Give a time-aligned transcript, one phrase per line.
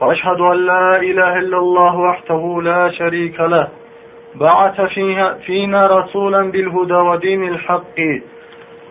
[0.00, 3.68] وأشهد أن لا إله إلا الله وحده لا شريك له
[4.34, 7.98] بعث فيها فينا رسولا بالهدى ودين الحق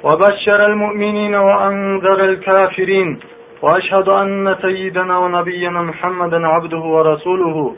[0.03, 3.19] وبشر المؤمنين وأنذر الكافرين
[3.61, 7.75] وأشهد أن سيدنا ونبينا محمدا عبده ورسوله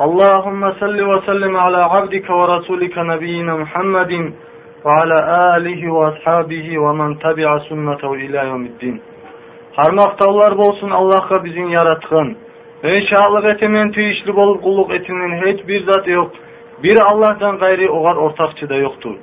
[0.00, 4.12] اللهم صل وسلم على عبدك ورسولك نبينا محمد
[4.84, 5.18] وعلى
[5.56, 9.00] آله وأصحابه ومن تبع سنته إلى يوم الدين
[9.76, 12.36] Harmaktavlar bolsun Allahqa bizim yaratkın.
[12.84, 16.30] Ve şahlık etinden tüyüşlü bolup kulluk etinin hiç bir zat yok.
[16.82, 19.14] Bir Allah'tan gayri oğar ortakçı da yoktur.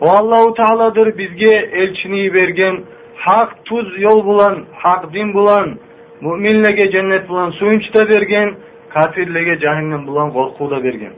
[0.00, 2.78] O Allahu Teala'dır bizge elçini bergen,
[3.16, 5.74] haq tuz yol bulan, hak din bulan,
[6.20, 8.54] müminlege cennet bulan suyunç da bergen,
[8.88, 11.12] kafirlege cehennem bulan korku da bergen.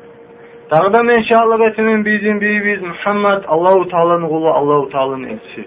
[0.71, 2.81] Dağda men şahlık etinden bizim beyimiz
[3.49, 5.65] Allahu Teala'nın kulu Allahu Teala'nın elçisi.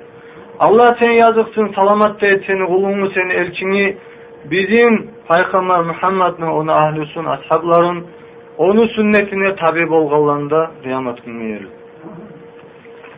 [0.62, 3.96] Allah seni yazıksın, salamat da et seni, kulunu seni, elçini,
[4.46, 8.04] bizim Peygamber Muhammed'in onu ahlüsün, ashabların,
[8.58, 11.70] onun sünnetine tabi bolğallanda kıyamet günü yerim.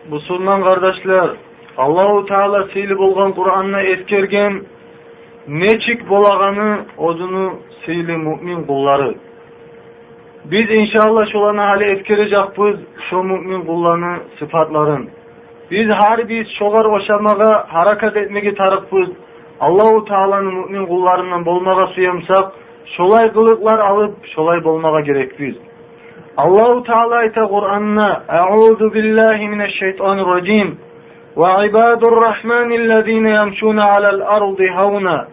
[0.09, 1.29] Musulman kardeşler,
[1.77, 4.61] Allah-u Teala seyli bolğan Kur'an'ına etkergen,
[5.47, 7.53] nechik bolagany odunu
[7.85, 9.15] seyli mümin kulları.
[10.45, 12.75] Biz inşallah şolana hali etkirecekpiz
[13.09, 15.09] şu mümin kullarını sıfatların.
[15.71, 19.09] Biz her biz şolar oşamağa harakat etmegi tarafız.
[19.59, 22.51] Allahu Teala'nın mümin kullarından bolmağa suyamsak,
[22.97, 25.55] şolay kılıklar alıp şolay bolmağa gerekliyiz.
[26.37, 30.77] Allahu Teala ayta Kur'an'ına Euzu billahi mineşşeytanirracim
[31.37, 35.27] ve ibadurrahmanillezine yamşuna alel ardı havna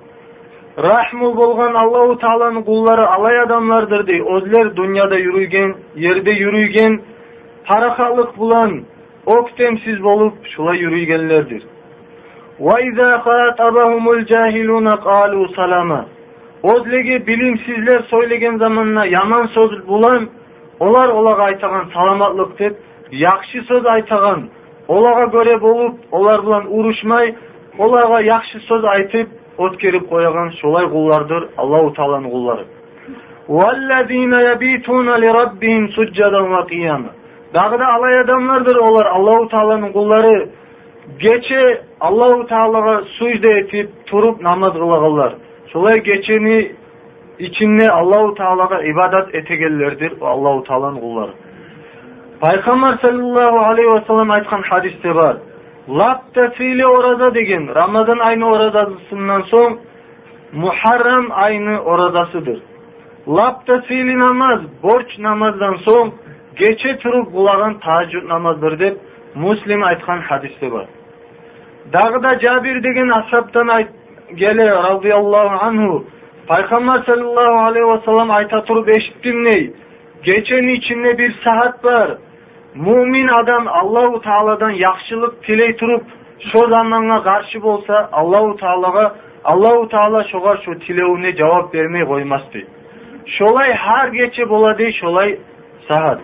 [0.78, 4.20] Rahmul bolgan Allahu Teala'nın kulları alay adamlardır dey.
[4.20, 7.00] Özler dünyada yürüygen, yerde yürüygen,
[7.65, 8.81] harakalık bulan,
[9.26, 10.78] октемсиз болуп шулай
[15.56, 16.04] салама.
[16.64, 20.28] Одилеги билимсиздер сойлеген заманына яман сөз булан,
[20.80, 22.76] олар олага айтаган саламатлык деп,
[23.12, 24.48] яхшы сөз айтаган,
[24.88, 27.34] олага көре болуп, олар билан урушмай,
[27.78, 29.28] оларга яхшы сөз айтып,
[29.59, 32.64] өткөрүп кояган шулай куллардыр Аллаһу Тааланын куллары.
[33.48, 37.09] ябитуна يَبِيتُونَ لِرَبِّهِمْ ва وَقِيَامًا
[37.55, 39.06] Daha da alay adamlardır olar.
[39.06, 40.49] Allahu Teala'nın kulları
[41.21, 45.34] geçe Allahu Teala'ya sucde etip turup namaz kılagırlar.
[45.72, 46.72] Şolay geçeni
[47.39, 51.31] içinde Allahu Teala'ya ibadet ete gelirdir etegellerdir Allahu Teala'nın kulları.
[52.43, 55.37] Peygamber sallallahu aleyhi ve sellem aytkan hadiste var.
[55.89, 59.78] Latta fiili orada degen Ramazan ayını oradasından son,
[60.53, 62.62] Muharrem ayını oradasıdır.
[63.28, 66.12] Latta fiili namaz, borç namazdan son
[66.60, 68.94] kecha turib o'lagan tahajjud namozdir deb
[69.44, 70.84] muslim aytgan hadisda bor
[71.97, 73.69] dag'da jabir degan ashobdan
[74.43, 78.59] gali roziyallohu anhu Peygamber payg'ambar sollallohu alayhi vasallam ayta
[78.98, 79.62] eşittim ney?
[80.25, 82.09] kechaning ichinde bir saat bor
[82.87, 86.03] mo'min odam allohu taolodan yaxshilik tilay turib
[86.53, 89.04] shu zamonga qarshi bo'lsa allohu taologa
[89.53, 92.60] allohu taolo şu shu tilovini javob bermay qo'ymasdi
[93.37, 95.31] sholay har kecha bo'ladi şolay
[95.88, 96.19] sahat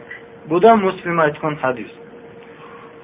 [0.50, 1.86] bu da Müslim'e aytgan hadis.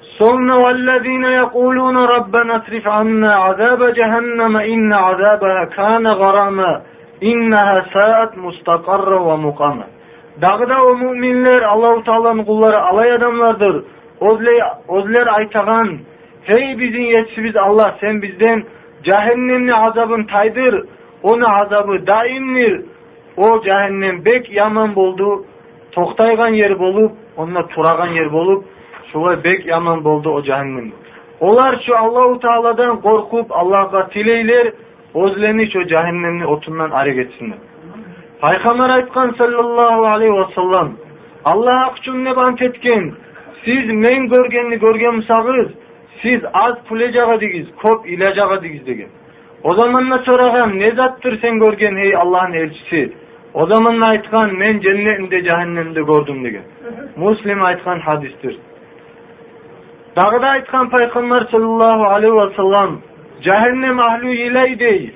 [0.01, 6.81] Sonra vellezine yekulune rabbena asrif anna azabe cehenneme inne azabeha kana garama
[7.21, 9.83] inneha saat mustakarra ve mukame.
[10.41, 13.83] Dağda o müminler Allahu Teala'nın kulları alay adamlardır.
[14.89, 15.89] Özler aytagan
[16.43, 18.63] Hey bizim yetişimiz Allah sen bizden
[19.03, 20.85] cehennemli azabın taydır.
[21.23, 22.81] Onun azabı daimdir.
[23.37, 25.45] O cehennem bek yaman buldu.
[25.91, 27.11] Toktaygan yer bulup.
[27.37, 28.65] Onlar turagan yer bolup
[29.11, 30.91] şuva bek yaman boldu o cehennem.
[31.39, 34.71] Olar şu Allahu Teala'dan korkup Allah'a tileyler
[35.15, 37.57] özlerini şu cehennemli otundan arı geçsinler.
[38.41, 40.91] Paygamber aytkan sallallahu aleyhi ve sellem
[41.45, 43.13] Allah üçün ne bant etken
[43.65, 45.67] siz men görgenini görgen misagız
[46.21, 49.09] siz az pulecaga digiz kop ilacaga digiz degen.
[49.63, 53.11] O zaman ne soragan ne zattır sen görgen hey Allah'ın elçisi
[53.53, 56.65] o zamanlar aytgan men jannatni jahannamda ko'rdim degan.
[57.23, 58.55] Muslim aytgan hadisdir.
[60.15, 62.91] Dağda aytgan payg'ambar sollallohu alayhi vasallam
[63.47, 65.11] jahannam ahli ilay değil.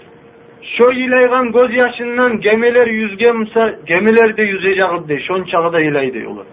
[0.61, 6.45] Şu ilaygan göz yaşından gemiler yüzge müsa, gemiler de yüzecek de, şon çağda ilay diyorlar.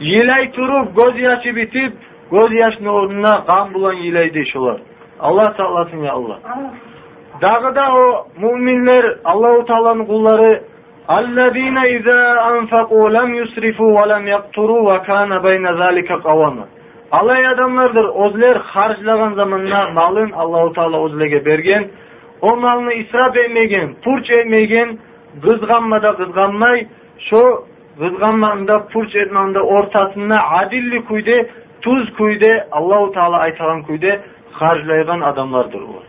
[0.00, 1.92] Yilay turup, göz yaşı bitip,
[2.32, 4.80] göz yaşının ornuna kan bulan yilay deyişolar.
[5.20, 6.38] Allah sallasın ya Allah.
[7.74, 10.62] da o müminler, Allah-u Teala'nın kulları
[11.10, 12.20] الذين إذا
[12.50, 16.64] أنفقوا لم يسرفوا ولم يقتروا وكان بين ذلك قواما
[17.12, 21.90] алай адамдардыр өзлер харжлаган заманда малын аллаху таала өзлерге берген
[22.40, 24.98] ол малны исрап эмеген пурч эмеген
[25.42, 26.88] кызганма да кызганмай
[27.28, 27.66] шо
[27.98, 31.50] кызганмаганда пурч этмаганда ортасына адилли күйде
[31.82, 34.18] туз күйде аллаху таала айтаган күйде
[34.54, 36.08] харжылайган адамдардыр улар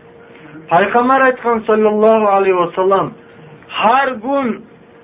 [0.70, 3.12] пайгамбар айткан саллаллаху алейхи вассалам
[3.68, 4.56] һәр күн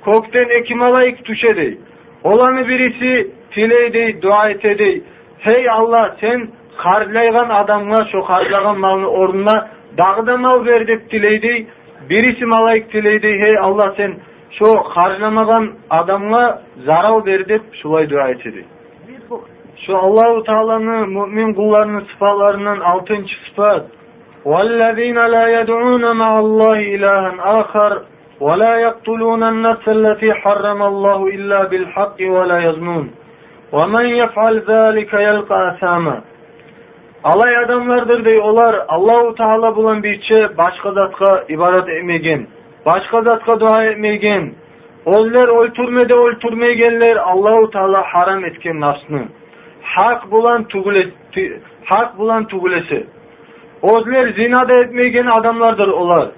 [0.04, 1.78] kokten ekimalayık tuşedey.
[2.24, 5.02] Olanı birisi tileydey, dua etedey.
[5.38, 9.68] Hey Allah sen harlaygan adamına, çok harlagan malını oruna
[9.98, 11.66] dağda mal ver dep tileydey.
[12.10, 13.40] Birisi malayık tileydey.
[13.44, 14.14] Hey Allah sen
[14.58, 18.64] şu harlamagan adamına zaral ver dep şulay dua etedey.
[19.86, 23.82] Şu Allahu Teala'nın mümin kullarının sıfalarından altıncı sıfat.
[24.44, 27.98] وَالَّذ۪ينَ لَا يَدْعُونَ مَعَ اللّٰهِ اِلٰهًا آخَرٍ
[28.40, 33.10] ولا يقتلون النفس التي حرم الله إلا بالحق ولا يزنون
[33.72, 36.20] ومن يفعل ذلك يلقى أثاما
[37.24, 38.40] Alay adamlardır dey
[38.88, 42.46] Allah-u Teala bulan birçe başka zatqa ibarat etmegen.
[42.86, 44.52] Başka zatqa dua etmegen.
[45.06, 49.22] Onlar öltürmede Allah-u Teala haram etken nafsını.
[49.82, 51.06] Hak bulan tugule
[51.84, 53.06] hak bulan tugulesi.
[53.82, 56.28] Onlar zinada etmegen adamlardır olar.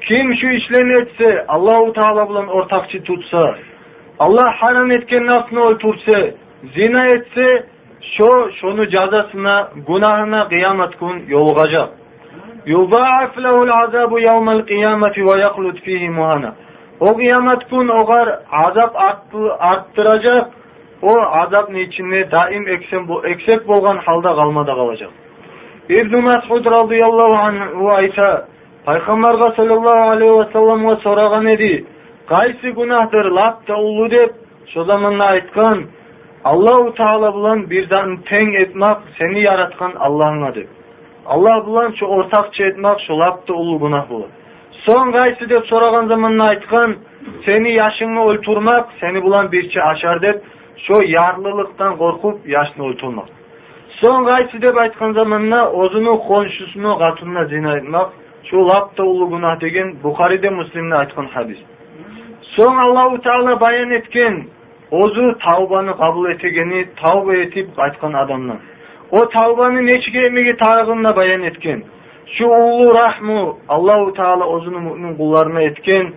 [0.00, 3.54] Kim şu işlemi etse, Allahu Teala bilan ortakçı tutsa,
[4.18, 6.20] Allah haram etken aslına otursa,
[6.76, 7.64] zina etse,
[8.02, 11.88] şu şunu cazasına, günahına kıyamet gün yolgacak.
[12.66, 16.54] Yudaaf lehul azabu yevmel kıyameti ve yaklut fihi muhana.
[17.00, 18.96] O kıyamet gün ogar azap
[19.58, 20.50] arttıracak,
[21.02, 25.10] o azabın içinde daim eksen, eksek bolgan halda kalmada kalacak.
[25.88, 28.46] İbn-i Mesud radıyallahu anh ayta,
[28.84, 31.68] пайғамбарға саллаллаху алейхи уассаламға сұраған еді
[32.30, 34.36] қайсы күнәһтір лап улы деп
[34.72, 35.82] шо заманда айтқан
[36.52, 40.68] аллау тағала бір бирдан тең етмақ сені яраткан аллаңа деп
[41.26, 44.32] алла билан ортақ ортакча етмақ шо лапты улуу гунах болады
[44.86, 46.96] соң қайсы деп сұраған заманда айтқан
[47.44, 50.42] сені яшыңны өлтүрмак сені билан бірші ашар деп
[50.86, 53.28] шо ярлылықтан қорқып яшны өлтірмақ
[54.00, 58.10] соң қайсы деп айтқан заманда өзүнүн конушусуна қатынына зина этмак
[58.50, 61.56] Şu lapta ulu günah degen Buxaride Müslimde aytkan hadis.
[62.42, 64.44] Son Allah-u Teala bayan etken
[64.90, 68.58] ozu tawbany kabul etegeni, tawba etip aytkan adamdan.
[69.10, 71.82] O tawbany nechige emigi tarygynda bayan etken.
[72.38, 76.12] Şu ulu rahmu Allah-u Teala ozunu mümin kullarına etken.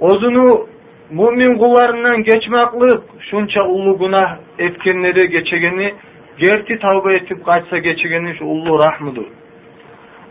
[0.00, 0.66] Ozunu
[1.10, 3.00] mümin kullarından geçmeklik
[3.30, 5.94] şunça ulu günah etkenlere geçegeni,
[6.38, 9.24] gerti tawba etip kaçsa geçegeni şu ulu rahmudur.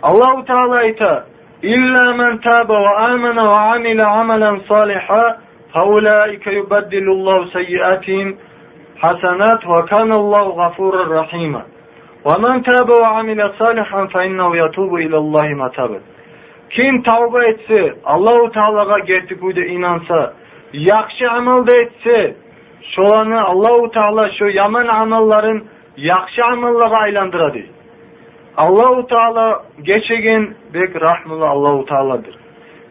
[0.03, 1.23] Allahu Teala ayta:
[1.61, 5.37] "İlla men tabe ve amene ve amile amelen salihan,
[5.73, 8.37] faulaike yubeddilullahu seyyiatihim
[8.99, 11.55] hasenat ve kanallahu gafurur rahim."
[12.25, 15.97] Ve men tabe ve amile salihan fe innehu yetubu ilallahi matabe.
[16.69, 20.33] Kim tavba etse, Allahu Teala'ya gerçeküde inansa,
[20.73, 22.35] yaxşı amal da etse,
[22.95, 25.61] şolanı Allahu Teala şu yaman amalların
[25.97, 27.59] yaxşı amallara aylandıradı.
[28.57, 32.35] Allahu Teala geçegen bek rahmlı Allahu Teala'dır.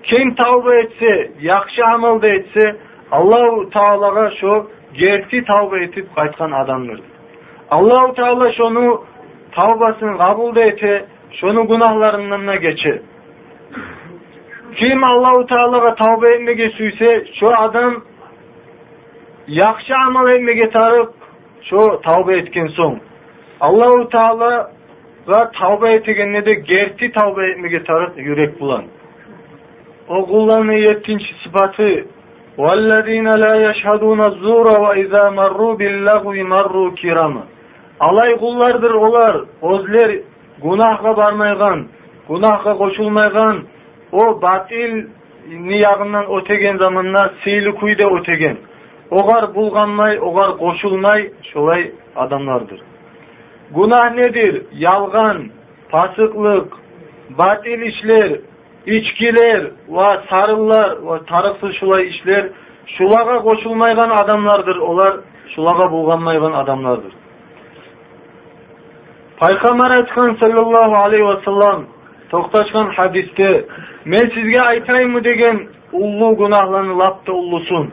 [0.03, 2.77] Kim tavbe etse, yaxşı amalda etse
[3.13, 7.01] Allahu Teala'ga şu gerti tavbe etip kaytkan adamdır.
[7.71, 9.05] Allahu Teala şonu
[9.53, 13.03] tavbasını kabul ete, şonu günahlarından geçe.
[14.77, 17.95] Kim Allahu Teala'ga tavbe etmege süyse, şu adam
[19.49, 21.13] yaxşı amal etmege tarıp,
[21.63, 22.99] şu tavbe etken son.
[23.61, 24.71] Allahu Teala
[25.29, 25.89] va tavba
[26.47, 28.85] de gerti tavba etmege tarif yürek bulan.
[30.09, 32.05] O kulların еттінші sıfatı
[32.59, 37.35] وَالَّذ۪ينَ لَا يَشْهَدُونَ الزُّورَ وَاِذَا مَرُّوا بِاللَّغُوِ مَرُّوا كِرَمَ
[38.01, 40.19] Алай kullardır олар, ozler
[40.63, 41.85] бармайған,
[42.79, 43.57] koşulmaygan,
[44.13, 45.07] o batil
[45.51, 48.57] niyagından өтеген zamanlar сейлі kuyda өтеген.
[49.11, 52.81] Оғар bulganmay, оғар koşulmay, adamlardır.
[53.77, 54.63] Günah nedir?
[54.73, 55.51] Yalgan,
[55.89, 56.73] fasıklık,
[57.39, 58.39] batil işler,
[58.87, 62.49] içkiler ve sarıllar ve tarıksız şulay işler
[62.99, 64.77] şulaga koşulmayan adamlardır.
[64.77, 65.17] Olar
[65.55, 67.13] şulaga bulganmayan adamlardır.
[69.41, 71.87] Paygamber aytkan sallallahu aleyhi ve sellem
[72.31, 73.65] toktashgan hadiste
[74.05, 75.61] men sizge aytayım mı degen
[75.93, 77.93] ullu günahlarını lapta ullusun.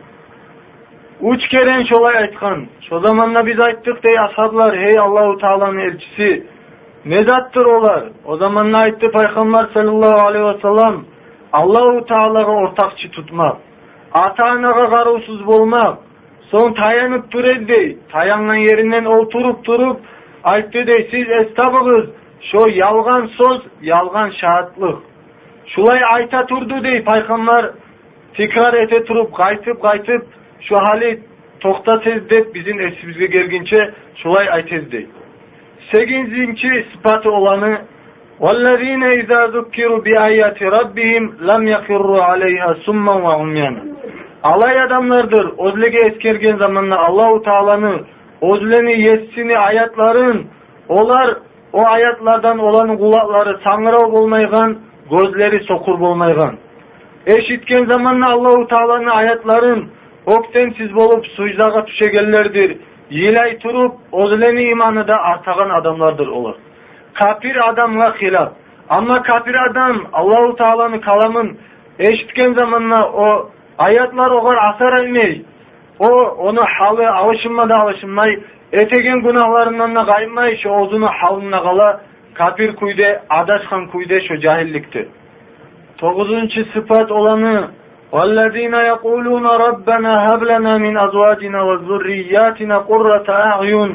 [1.22, 2.68] Uç keren şola aytkan.
[2.90, 6.48] Şu zamanla biz aittık dey ashablar hey Allahu Teala'nın elçisi.
[7.06, 8.04] Ne dattır olar?
[8.26, 10.96] O zamanla ayttı Peygamber sallallahu aleyhi ve sellem.
[11.54, 13.58] Allahu Teala'ga ortakçı tutmak.
[14.14, 15.98] Ata-anaga garusuz bolmak.
[16.52, 17.98] Son tayanıp dured dey.
[18.12, 20.00] tayanın yerinden oturup durup
[20.44, 22.10] aytdı dey siz estabıgız.
[22.52, 24.98] şu yalgan söz, yalgan şahatlık.
[25.66, 27.66] Şulay ayta turdu dey Peygamber
[28.34, 30.26] tekrar ete turup, kaytıp kaytıp
[30.62, 31.20] şu hali
[31.60, 35.08] tokta tezdet bizim esimizge gelginçe şulay ay tezdey.
[35.94, 37.82] Seginzinki sıfatı olanı
[38.44, 43.80] وَالَّذ۪ينَ اِذَا ذُكِّرُوا بِآيَاتِ رَبِّهِمْ لَمْ يَخِرُّوا عَلَيْهَا سُمَّا وَعُمْيَانًا
[44.44, 45.52] Alay adamlardır.
[45.58, 48.06] Özlege eskergen zamanla Allahu Teala'nın
[48.42, 50.46] özleni yetsini ayatların
[50.90, 51.36] olar
[51.74, 54.78] o ayatlardan olan kulakları sangra bulmaygan,
[55.12, 56.58] gözleri sokur bulmaygan.
[57.28, 59.86] Eşitken zamanla Allahu Teala'nın ayatların
[60.26, 62.78] oktensiz bolup sucdağa tüşegenlerdir.
[63.10, 66.56] Yilay turup ozleni imanı da artagan adamlardır olur.
[67.14, 68.52] Kapir adamla hilaf.
[68.90, 71.58] Ama kapir adam Allahu Teala'nın kalamın
[72.00, 75.42] eşitken zamanla o ayetler o kadar asar emey.
[76.00, 76.08] O
[76.38, 78.40] onu halı alışınma da alışınmay.
[78.72, 80.58] Etegen günahlarından da kaymay.
[80.58, 82.02] Şu odunu halına kala
[82.34, 85.08] kapir kuyde adaşkan kuyde şu cahilliktir.
[85.98, 87.68] Toğuzuncu sıfat olanı
[88.12, 93.92] والذين يقولون ربنا هب لنا من أزواجنا وذرياتنا قرة أعين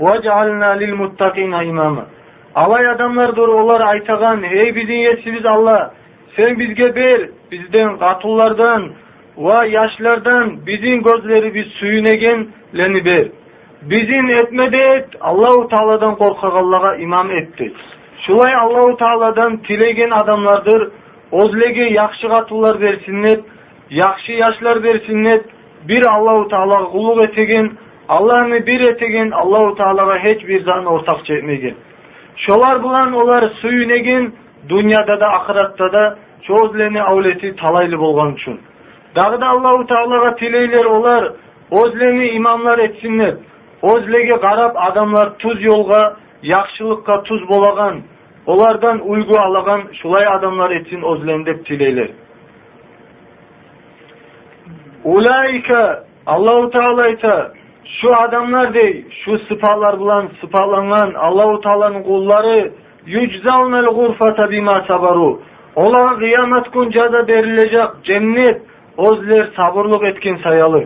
[0.00, 2.04] وجعلنا للمتقين إماما
[2.58, 5.90] Alay adamlardır onlar aytagan ey bizi yetsiz Allah
[6.36, 7.20] sen bizge ber
[7.52, 8.88] bizden katullardan
[9.38, 12.46] ve yaşlardan bizim gözleri biz suyunegen
[12.78, 13.26] leni ber.
[13.82, 17.72] Bizim etmede et Allahu Teala'dan korkak Allah'a imam etti.
[18.26, 20.88] Şulay Allahu Teala'dan tilegen adamlardır
[21.32, 23.36] ozlege yakşı katullar versinler
[23.90, 25.44] yaxshi yoshlar bersinnet
[25.88, 27.70] bir allohu taologa ulug' etegen
[28.08, 31.74] allohni bir etegen allohu taologa hech bir zan o'rtoq chekmegin
[32.46, 34.28] shular bilan ular suyunegin
[34.72, 36.02] dunyoda da oxiratda da
[36.48, 38.56] cho'zleni avleti talayli bo'lgan uchun
[39.18, 41.22] dag'da allohu taologa tilaylar ular
[41.80, 43.34] o'zleni imomlar etsinler
[43.92, 46.02] o'zligi qarab odamlar tuz yo'lga
[46.54, 47.94] yaxshilikqa tuz bo'lagan
[48.54, 52.10] ulardan ulgu alagan shulay odamlar etsin o'zleni deb tilaylar
[55.16, 57.52] Ulaika Allahu teala Teala'yta
[58.00, 62.70] şu adamlar değil, şu sıfalar bulan, sıfalanan Allahu Teala'nın kulları
[63.06, 65.40] yüczavnel gurfata bima sabaru.
[65.76, 68.62] Ola kıyamet kuncada verilecek cennet
[68.96, 70.84] ozler sabırlık etkin sayalı.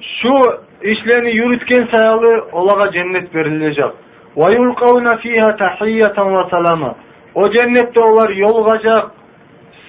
[0.00, 0.34] Şu
[0.82, 3.90] işlerini yürütken sayalı olağa cennet verilecek.
[4.36, 6.94] Ve yulkavne fiha tahiyyeten ve salama.
[7.34, 9.10] O cennette olar yolgacak,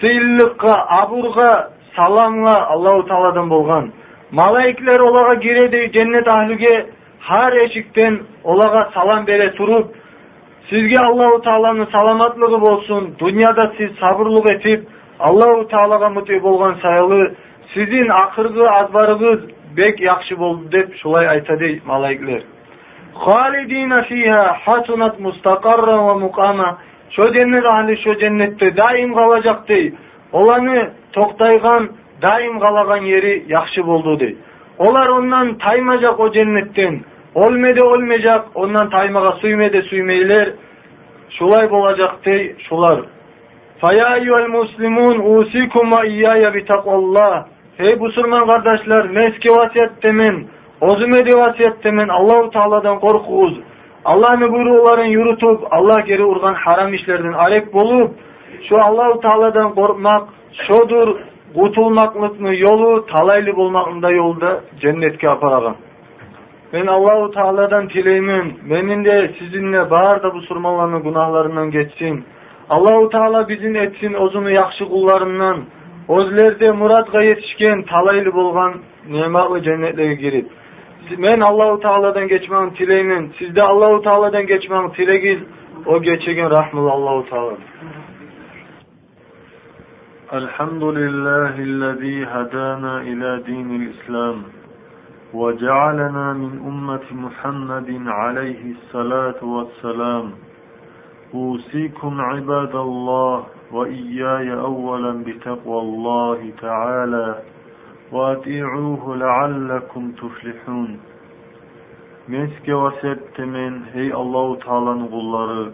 [0.02, 3.90] sıyıllıkka, aburga, саламға аллау тағаладан болған
[4.40, 6.72] малайкілер олаға киреді жәннет ахліге
[7.30, 8.18] һәр ешіктен
[8.54, 9.92] оларға салам бере тұрып
[10.70, 14.88] сізге аллау тағаланың саламатлығы болсын дүнияда сіз сабырлық етіп
[15.30, 17.20] аллау таалаға мүтей болған сайлы
[17.76, 19.46] сіздің ақырғы азбарыңыз
[19.78, 22.44] бек яқшы болды деп шулай айтады малайкілер
[23.26, 26.78] халидина фиха хасунат мустақарра ва
[27.14, 29.70] шо жәннет шо жәннетте дайым қалажақ
[30.32, 31.90] оланы токтойгон
[32.22, 34.38] daim kalagan yeri яхшы болду дейт
[34.78, 36.96] Olar ondan таймажак o cennetten
[37.36, 40.54] olmedi olmayacak ondan таймага сүймеде сүймейлер
[41.38, 43.00] шулай болажак дей шулар
[43.84, 47.44] فَيَا اَيُّهَا الْمُسْلِمُونَ اُوسِكُمْ وَاِيَّايَ بِتَقْوَ اللّٰهِ
[47.80, 50.48] Ey musulman kardeşler, meski vasiyet min,
[50.82, 53.54] ozumedi vasiyet min, Allah-u Teala'dan korkuğuz.
[54.06, 58.12] Allah'ın buyruğuların yürütüp, Allah geri urgan haram işlerden arek bulup,
[58.70, 60.22] şu Allah-u Teala'dan korkmak,
[60.68, 61.16] şodur
[61.56, 65.76] kurtulmaklık mı yolu talaylı bulmakında yolda cennetke apararım.
[66.74, 68.54] Ben Allahu Teala'dan dileğimim.
[68.70, 72.26] Benim de sizinle bağır da bu surmalarının günahlarından geçsin.
[72.70, 75.58] Allahu Teala bizim etsin ozunu yaxşı kullarından.
[76.10, 78.74] Özlerde muradga yetişken talaylı bulgan
[79.10, 80.48] nimetli cennetlere girip.
[81.18, 83.34] Ben Allahu Teala'dan geçmem dileğimin.
[83.40, 85.40] Sizde Allahu Teala'dan geçmem dileğiz.
[85.86, 87.54] O geçegen rahmul Allahu Teala.
[90.42, 94.44] الحمد لله الذي هدانا إلى دين الإسلام
[95.34, 100.32] وجعلنا من أمة محمد عليه الصلاة والسلام
[101.34, 107.36] أوصيكم عباد الله وإياي أولا بتقوى الله تعالى
[108.12, 111.00] وأطيعوه لعلكم تفلحون
[112.70, 115.72] وسبت من هي الله تعالى kulları.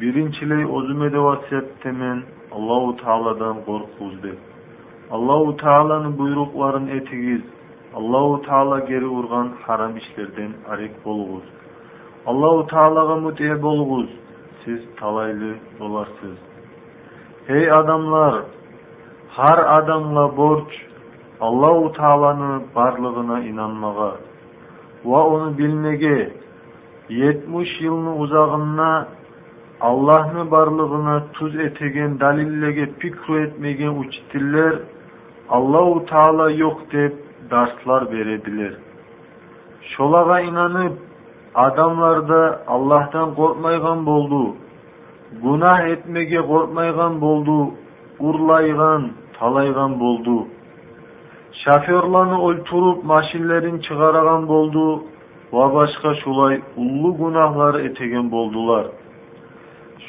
[0.00, 2.24] Birinçiliği özüme de vasiyettemin
[2.54, 4.38] Аллау Тааладан қорқуыз деп
[5.14, 7.40] Аллау Тааланың бұйрықларын етігіз
[7.98, 11.48] Аллау Таала кері ұрған харам ішлерден арек болуғыз
[12.32, 14.12] Аллау Таалаға мүте болуғыз
[14.64, 16.36] сіз талайлы боласыз.
[17.46, 18.38] Хей адамдар,
[19.36, 20.78] Хар адамға борч
[21.48, 24.10] Аллау Тааланы барлығына инанмаға
[25.04, 26.16] ва оны білмеге
[27.08, 28.90] 70 жылның ұзағына
[29.80, 34.74] Allah'ın barlığına tuz etegen, dalillege pikru etmegen uçitiller,
[35.56, 37.12] u Teala yok de
[37.50, 38.72] darslar verediler.
[39.82, 40.92] Şolaga inanıp
[41.54, 44.54] adamlarda Allah'tan korkmaygan boldu.
[45.42, 47.70] Günah etmege korkmaygan boldu.
[48.18, 50.46] Urlaygan, talaygan boldu.
[51.64, 55.02] Şaförlarını öltürüp maşinlerin çıkaragan boldu.
[55.52, 59.05] Va başka şulay ullu günahlar etegen boldular.''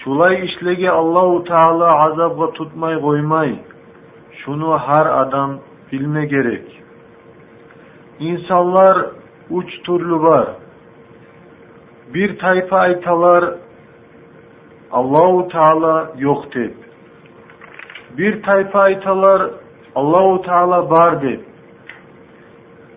[0.03, 3.55] Şulay işlege Allahu Teala azaba tutmay koymay.
[4.37, 5.59] Şunu her adam
[5.91, 6.81] bilme gerek.
[8.19, 8.97] İnsanlar
[9.49, 10.47] uç türlü var.
[12.13, 13.53] Bir tayfa aytalar
[14.91, 16.75] Allahu Teala yok deyip.
[18.17, 19.49] Bir tayfa aytalar
[19.95, 21.45] Allahu Teala var deyip.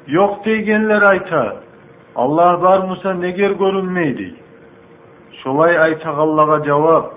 [0.09, 1.57] Yok degenler ayta.
[2.16, 4.35] Allah var Musa neger görünmeydi.
[5.42, 7.14] Şolay Ayçağallağa cevap,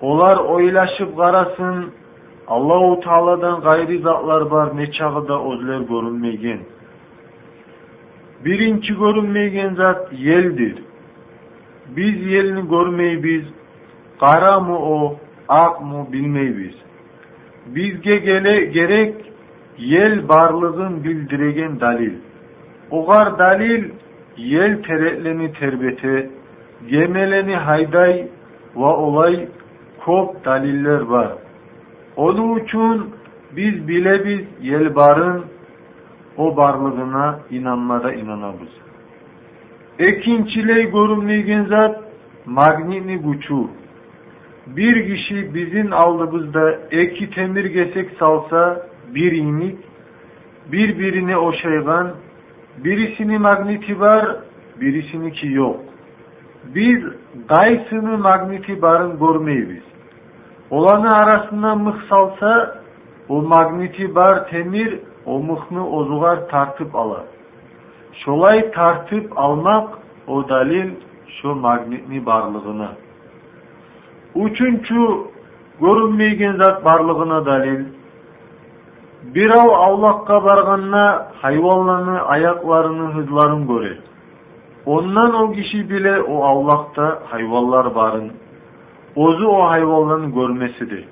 [0.00, 1.90] olar oylaşıp karasın
[2.46, 6.58] Allah-u Teala'dan gayri zatlar var, ne çağı da özler görünmeygen.
[8.44, 10.82] Birinci görünmeygen zat yeldir.
[11.96, 13.42] Biz yelini görmeyi biz,
[14.20, 15.16] qara mı o,
[15.48, 16.74] ak mı bilmeyi biz.
[17.74, 19.14] Bizge gele, gerek
[19.78, 22.12] yel varlığın bildiregen dalil.
[22.90, 23.90] Ogar dalil,
[24.36, 26.30] yel teretleni terbete,
[26.86, 28.26] gemeleni hayday
[28.76, 29.48] ve olay
[30.04, 31.28] kop daliller var.
[32.16, 33.04] Onun için
[33.56, 35.44] biz bile biz yelbarın
[36.36, 38.68] o varlığına inanmada inanabız.
[39.98, 42.00] Ekinçiley görünmeyen zat
[42.46, 43.70] magnini buçu.
[44.66, 49.78] Bir kişi bizim aldığımızda eki temir gesek salsa bir inik,
[50.72, 52.10] birbirine o şeygan,
[52.84, 54.36] birisini magneti var,
[54.80, 55.80] birisini ki yok.
[56.74, 57.02] Biz
[57.48, 59.82] gaysını magniti barın görmeyiz.
[60.70, 62.76] Olanı arasında mıh salsa,
[63.28, 67.22] o magniti bar temir, o mıhını ozugar tartıp alar.
[68.24, 70.90] Şolay tartıp almak, o dalil
[71.42, 72.88] şu magnitni barlığına.
[74.36, 75.08] Üçüncü,
[75.80, 77.84] görünmeygen zat barlığına dalil.
[79.34, 83.98] bir Birov avlakka barganına hayvanlarını, ayaklarını hızların görür.
[84.88, 88.32] Ondan o kişi bile o Allah'ta hayvanlar varın.
[89.16, 91.04] Ozu o hayvalların görmesidir.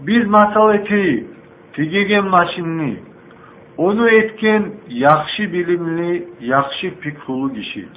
[0.00, 1.26] Bir masal eteği,
[1.72, 3.00] tigegen maşinli,
[3.78, 7.88] onu etken yakşı bilimli, yakşı fikrulu kişi.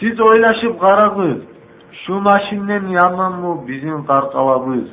[0.00, 1.38] Siz oylaşıp karagız,
[2.06, 4.88] şu maşinden yaman mı bizim karkalabız?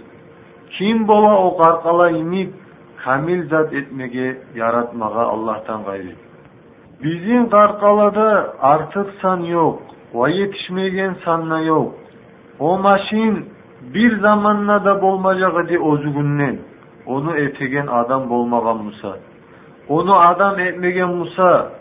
[0.70, 2.54] Kim bola o karkala inip,
[2.98, 6.16] kamil zat etmege, yaratmaga Allah'tan gayrı.
[7.04, 9.82] Bizim Karkala'da artık san yok.
[10.14, 11.92] Va yetişmeyen sanna yok.
[12.60, 13.46] O maşin
[13.82, 16.58] bir zamanla da bolmaca gidi ozgunlen.
[17.06, 19.18] Onu etegen adam bulmagan Musa.
[19.90, 21.72] Onu adam etmegen Musa.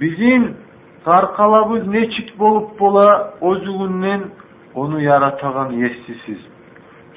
[0.00, 0.56] Bizim
[1.04, 4.20] Karkalabız neçit bolup bola ozgunlen
[4.74, 6.38] onu yaratagan yestisiz.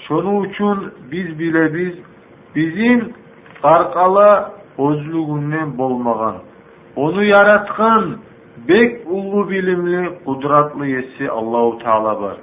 [0.08, 1.94] Şonu uçun biz bile biz
[2.56, 3.14] bizim
[3.62, 6.36] Karkala ozlugunlen bulmagan.
[6.96, 8.12] Onu yaratkan,
[8.70, 12.36] bek ulu bilimli, kudratlı yesi Allahu Teala var.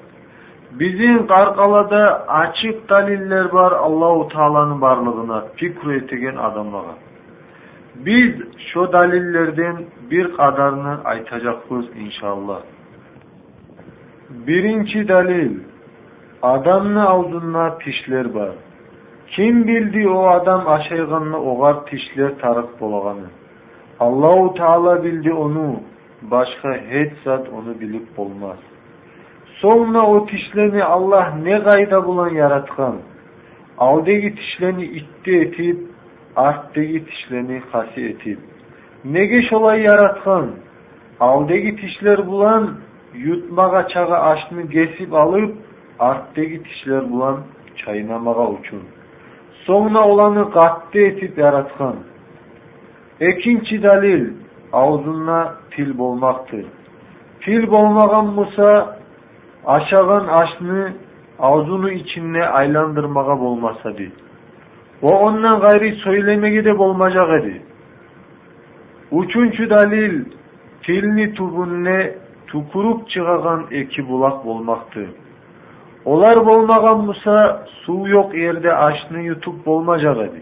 [0.80, 6.94] Bizim qarqalada açık daliller var Allahu Teala'nın varlığına fikr etegen adamlara.
[7.96, 9.76] Biz şu dalillerden
[10.10, 12.60] bir kadarını aytacakız inşallah.
[14.30, 15.56] Birinci dalil
[16.42, 18.50] adamın avzuna pişler var.
[19.30, 23.24] Kim bildi o adam aşaygınlı oğar pişler tarık bolğanı.
[24.00, 25.76] Allahu Teala bildi onu.
[26.22, 28.56] Başka hiç zat onu bilip olmaz.
[29.54, 32.94] Sonra o tişleni Allah ne gayda bulan yaratkan.
[33.78, 35.80] Aldegi tişleni itti etip,
[36.36, 38.38] arttegi tişleni kasi etip.
[39.04, 40.46] Ne geç olay yaratkan.
[41.20, 42.70] Aldegi tişler bulan
[43.14, 45.54] yutmaga çaga aşını kesip alıp,
[45.98, 47.36] arttegi tişler bulan
[47.76, 48.82] çaynamaga uçun.
[49.52, 51.94] Sonra olanı gattı etip yaratkan.
[53.20, 54.30] Ekinci dalil
[54.72, 56.64] avzunla pil bulmaktır.
[57.40, 58.96] Pil bolmagan Musa
[59.66, 60.92] aşağın aşını
[61.38, 64.12] avzunu içinde aylandırmağa bolmasa di.
[65.02, 67.62] O ondan gayri söylemeye de bolmacak idi.
[69.12, 70.24] Üçüncü dalil
[70.82, 72.14] pilni tubunne
[72.46, 75.06] tukurup çıkagan iki bulak bolmaktır.
[76.04, 80.40] Olar bolmagan Musa su yok yerde aşını yutup bolmacak idi.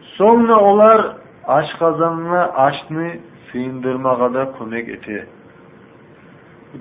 [0.00, 1.16] Sonra olar
[1.48, 5.16] ashqazonni ashni suyundirmag'ada kunuk eti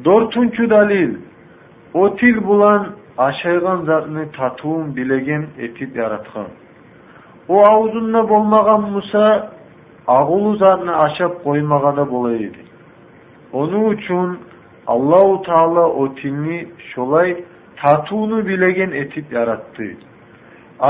[0.05, 1.15] dortunchu dalil
[2.03, 2.85] o'til bilan
[3.17, 6.45] ashaygan zatni tatuun bilagin etib yaratgan
[7.55, 9.25] u avzunda bo'lmagan musa
[10.17, 12.63] ag'ulu zatni ashab qo'ymag'ada bo'lar edi
[13.63, 14.37] o'ning uchun
[14.95, 16.59] allohu taolo o'tilni
[16.93, 17.35] shulay
[17.81, 19.89] tatuuni bilagin etib yaratdi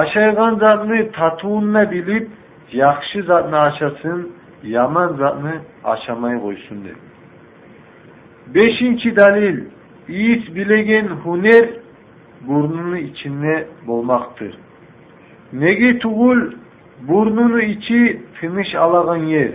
[0.03, 2.27] ashaygan zatni tatuunna bilib
[2.73, 4.31] yaxshi zatını aşasın,
[4.63, 5.53] yaman zatını
[5.84, 6.95] ashamay qo'ysin dedi
[8.55, 9.63] Beşinci dalil
[10.07, 11.69] yiğit bilegen huner
[12.47, 14.57] burnunu içinde bulmaktır.
[15.53, 16.41] Negi tuğul
[17.07, 19.51] burnunu içi tınış alağın yer.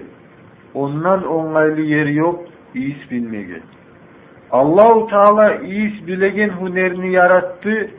[0.75, 3.61] Ondan onaylı yer yok, iyis bilmege.
[4.51, 7.91] Allahu Teala iyis bilegen hunerini yarattı.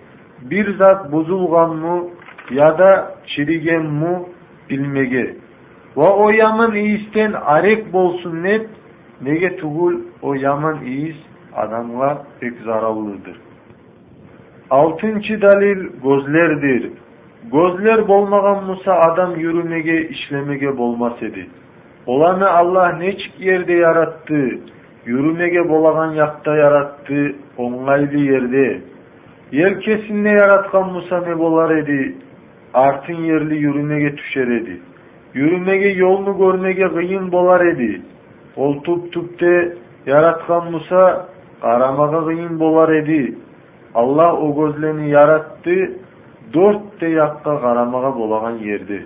[0.41, 2.03] Bir zat bozulgan mı
[2.51, 4.25] ya da çirigen mu
[4.69, 5.33] bilmege.
[5.97, 8.69] Ve o yaman iyisten arek bolsun net
[9.21, 11.15] nege tugul o yaman iyis
[11.55, 13.35] adamla pek zararlıdır.
[14.69, 16.89] Altıncı dalil gözlerdir.
[17.51, 21.47] Gözler bolmagan Musa adam yürümege işlemege bolmaz edi.
[22.05, 24.59] Olanı Allah neçik yerde yarattı.
[25.05, 27.35] Yürümege bolagan yakta yarattı.
[27.57, 28.81] Onlaylı yerde.
[29.51, 32.15] Yer kesinle yaratkan Musa ne bolar edi
[32.73, 34.77] artın yerli yürümege tüşer edi.
[35.33, 38.01] Yürümege yolunu görmege gıyın bolar edi.
[38.55, 39.73] Oltup tüpte
[40.05, 41.25] yaratkan Musa
[41.61, 43.35] aramaga gıyın bolar edi.
[43.95, 45.91] Allah o gözleni yarattı,
[46.53, 49.05] dört de yakka karamaga bolagan yerdi.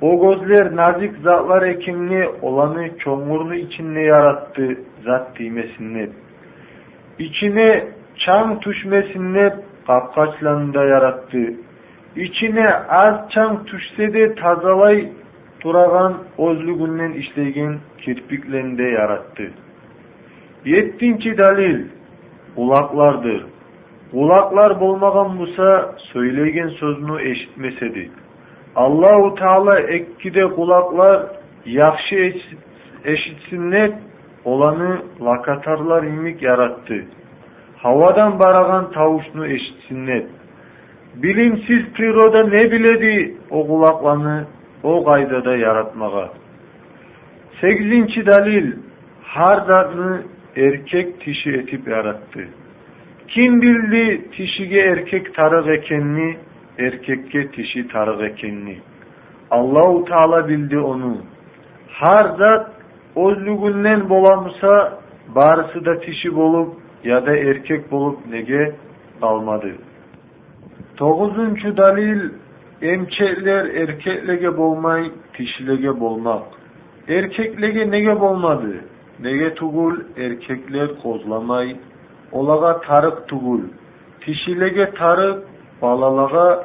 [0.00, 6.08] O gözler nazik zatlar ekimli olanı çomurlu içinde yarattı zat dimesinle.
[7.18, 7.84] İçine
[8.26, 9.54] çam tuşmesinle
[9.86, 11.38] kapkaçlanında yarattı
[12.16, 15.08] içine az çam tuşse de tazalay
[15.64, 19.50] duragan özlügünden işlegen kirpiklerinde yarattı.
[20.64, 21.86] Yettinci dalil
[22.56, 23.44] kulaklardır.
[24.10, 28.10] Kulaklar bulmagan Musa söyleyen sözünü eşitmesedi.
[28.76, 31.26] Allah-u Teala ekkide kulaklar
[31.66, 32.34] yakşı
[33.04, 33.90] eşitsinler
[34.44, 37.04] olanı lakatarlar imik yarattı.
[37.76, 40.22] Havadan baragan tavuşunu eşitsinler
[41.16, 44.44] bilimsiz priroda ne biledi o kulaklarını
[44.82, 46.28] o gaydada yaratmağa.
[47.60, 48.72] Sekizinci dalil
[49.22, 50.22] hardarını
[50.56, 52.40] erkek tişi etip yarattı.
[53.28, 56.36] Kim bildi tişige erkek tarık ekenini,
[56.78, 58.78] erkekke tişi tarık ekenini.
[59.50, 61.16] Allahu Teala bildi onu.
[61.88, 62.70] Hardat
[63.16, 64.98] özlüğünden bolamsa
[65.36, 66.72] barısı da tişi bulup
[67.04, 68.72] ya da erkek bulup nege
[69.22, 69.70] almadı.
[70.98, 72.20] To'qqizinchi dalil
[72.94, 75.04] emchaklar erkaklarga bulmay,
[75.36, 76.42] kishilarga bulmak.
[77.08, 78.72] Erkaklarga nege bulmadı?
[79.20, 81.76] Nega tugul Erkekler kozlamay,
[82.32, 83.60] olaga tarık tugul,
[84.20, 85.42] kishilarga tarık,
[85.82, 86.64] balalaga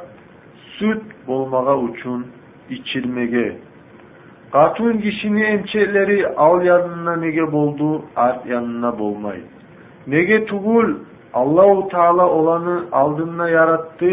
[0.78, 2.26] süt bulmaga uçun,
[2.70, 3.56] ichilmege.
[4.52, 9.38] Katun kishini emchakleri al yanına nega bo'ldu, art yanına bulmay.
[10.06, 10.94] Nega tugul
[11.32, 14.10] Аллаху Таала оланы алдына яратты,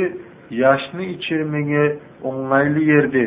[0.49, 1.99] яшны ичермеге
[2.31, 3.23] оңайлы ерде.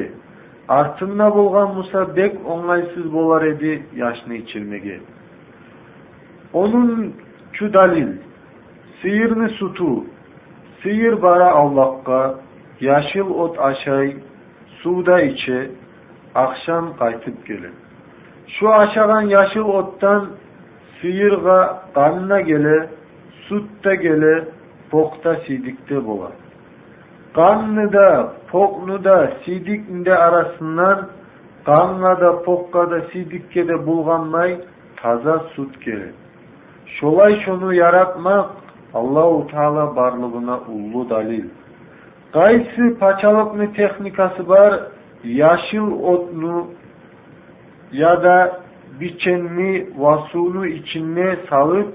[0.76, 4.98] Артымна болған Муса бек оңайсыз болар еді яшны ичермеге.
[6.52, 7.14] Оның
[7.56, 8.10] чу далил,
[9.00, 10.04] сиырны суту,
[10.82, 12.38] сиыр бара Аллахқа,
[12.80, 14.16] яшыл от ашай,
[14.82, 15.70] суда ичи,
[16.34, 17.72] ақшам қайтып келі.
[18.58, 20.32] Шу ашаған яшыл оттан
[21.00, 21.60] сиырға
[21.96, 22.76] қанына келі,
[23.48, 24.32] sutta gele,
[24.90, 26.30] pokta sidikte bola.
[27.34, 28.32] Kanlıda,
[29.04, 31.08] da, sidikinde arasından,
[31.66, 34.58] da, da, pokkada, sidikkede bulganmay,
[34.96, 36.08] taza sut gele.
[36.86, 38.50] Şolay şonu yaratmak,
[38.94, 41.44] u Teala barlığına ullu dalil.
[42.32, 44.80] Qaysı paçalıklı teknikası var,
[45.24, 46.66] yaşıl otunu
[47.92, 48.58] ya da
[49.00, 51.92] biçenini vasunu içine salıp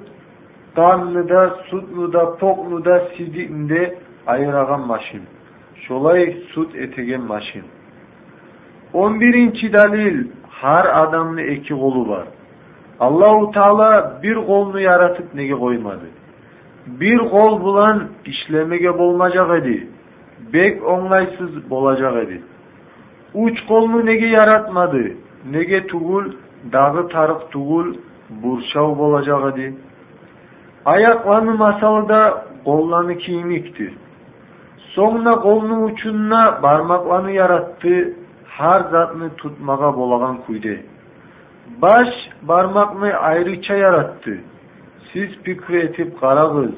[0.75, 3.95] Danlıda, Sutluda, Pokluda, Sidimde
[4.27, 5.21] ayıragan maşin.
[5.87, 7.63] Şolay sut etegen maşin.
[8.93, 9.73] 11.
[9.73, 12.25] dalil her adamın iki kolu var.
[12.99, 16.05] Allahu Teala bir kolunu yaratıp nege koymadı.
[16.87, 19.87] Bir kol bulan işlemege bolmacak edi.
[20.53, 22.41] Bek onlaysız bolacak edi.
[23.33, 25.03] Uç kolunu nege yaratmadı.
[25.51, 26.31] Nege tugul,
[26.71, 27.93] dağı tarık tugul,
[28.29, 29.73] burçav bolacak edi.
[30.85, 33.93] Ayaklarını masalda kollarını kiymiktir.
[34.77, 38.13] Sonra kolunun uçuna parmaklarını yarattı,
[38.47, 40.69] her zatını tutmağa bolagan kuydu.
[41.81, 42.07] Baş
[42.47, 44.37] parmakını ayrıça yarattı.
[45.13, 46.71] Siz pikri etip karagız.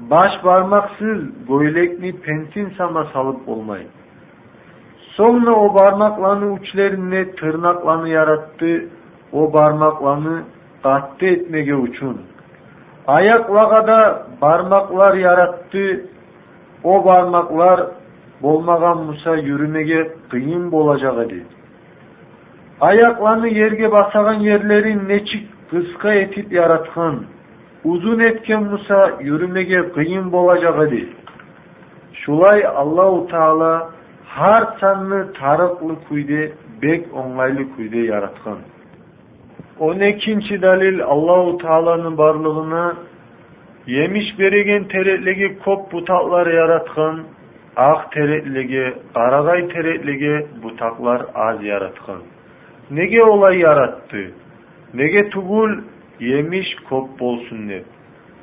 [0.00, 3.88] baş parmaksız böylekni pentin sana salıp olmayın.
[4.98, 8.84] Sonra o parmaklarını uçlarını tırnaklarını yarattı,
[9.32, 10.42] o parmaklarını
[10.82, 12.20] kattı etmeye uçun.
[13.06, 16.00] Ayak vagada barmaklar yarattı.
[16.84, 17.86] O barmaklar
[18.42, 21.42] bolmagan Musa yürümege kıyın bolacak idi.
[22.80, 27.20] Ayaklarını yerge basagan yerleri neçik kıska etip yaratkan.
[27.84, 31.08] Uzun etken Musa yürümege kıyın bolacak idi.
[32.12, 33.90] Şulay Allahu Teala
[34.26, 38.56] har sanlı tarıklı kuyde bek onlaylı kuyde yaratkan.
[39.82, 42.96] On ikinci delil Allahu Teala'nın varlığına
[43.86, 47.20] yemiş berigen teretligi kop butaklar yaratkan,
[47.76, 52.16] ak teretligi, qaragay teretligi butaklar az yaratkan.
[52.90, 54.22] Nege olay yarattı?
[54.94, 55.70] Nege tugul
[56.20, 57.84] yemiş kop bolsun dep.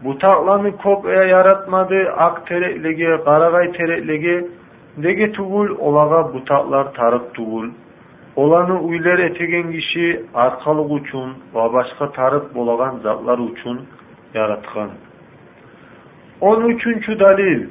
[0.04, 4.48] Butaklarını kop e yaratmadı, ak teretligi, qaragay teretligi,
[4.98, 7.68] nege tugul olaga butaklar tarıp tugul
[8.40, 13.82] Olanı uylar etegen kişi arkalık uçun ve başka tarif bolagan zatlar uçun
[14.34, 14.90] yaratkan.
[16.68, 17.68] üçüncü dalil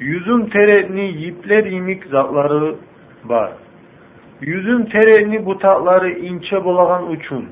[0.00, 2.74] Yüzün terenni yipler imik zatları
[3.24, 3.52] var.
[4.40, 7.44] Yüzün terenni butakları ince bolagan uçun.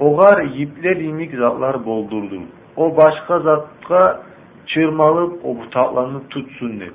[0.00, 2.40] Ogar yipler imik zatlar boldurdu.
[2.76, 4.22] O başka zatka
[4.66, 6.92] çırmalıp o butaklarını tutsun dedi.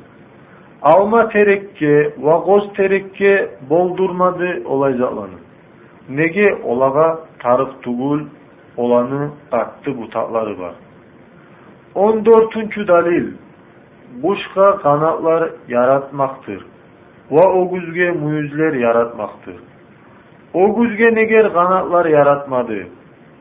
[0.82, 5.36] Avma terekki, vagoz terekki boldurmadı olacaklarını.
[6.10, 8.20] Nege olaga tarık tugul
[8.78, 10.74] olanı attı tatları var.
[11.96, 12.56] 14.
[12.88, 13.32] dalil
[14.24, 16.66] Buşka kanatlar yaratmaktır.
[17.32, 19.56] Ve o güzge müyüzler yaratmaktır.
[20.54, 22.88] O güzge neger kanatlar yaratmadı.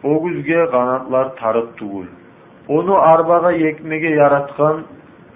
[0.04, 2.04] O güzge kanatlar tarık tugul.
[2.68, 4.82] Onu arbaga yekmege yaratkan,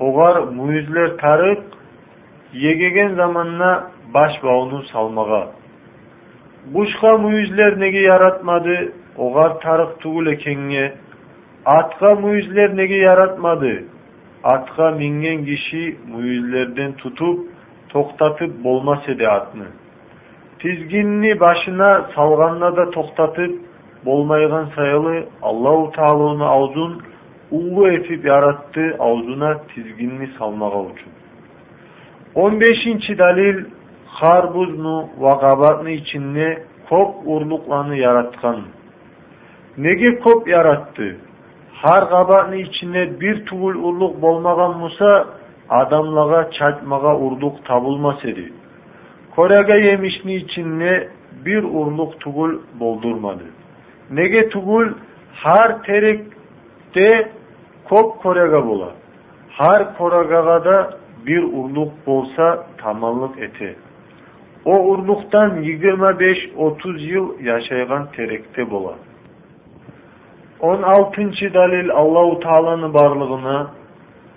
[0.00, 1.62] ogar müyüzler tarık,
[2.60, 3.68] егеген заманына
[4.14, 5.38] баш бауының салмаға
[6.74, 8.74] бушка мүйізлер неге яратмады
[9.26, 10.82] оғар тарық түгіл экеңе
[11.76, 13.72] атка мүйізлер неге яратмады
[14.52, 17.40] атка минген киши Мүйізлерден тұтып
[17.94, 19.70] Тоқтатып болмас эди атны
[20.62, 23.56] тизгинни башына Салғанна да тоқтатып
[24.04, 26.98] болмайган сайылы аллау тааланын аузун
[27.50, 31.18] улуу этип яратты аузуна тизгинни салмаға үчүн
[32.34, 33.18] 15.
[33.18, 33.64] dalil
[34.06, 38.60] harbuznu ve gabatnu içinde kop urluklarını yaratkan.
[39.78, 41.16] Nege kop yarattı.
[41.72, 45.24] Har kabatını içinde bir tuvul urluk bolmagan Musa
[45.68, 48.52] adamlara çatmaga urluk tabulmas edi.
[49.36, 51.08] Koraga yemişni içinde
[51.44, 53.44] bir urluk tugul boldurmadı.
[54.10, 54.86] Nege tugul
[55.34, 57.28] har terekte
[57.88, 58.88] kop korega bula.
[59.50, 60.64] Har koregada.
[60.64, 63.76] da bir urluk bolsa tamamlık eti.
[64.64, 68.94] O urlukdan 25-30 yıl yaşayan terekte bola.
[70.60, 73.66] 16-cı dalil Allahu Taala'nın barlığına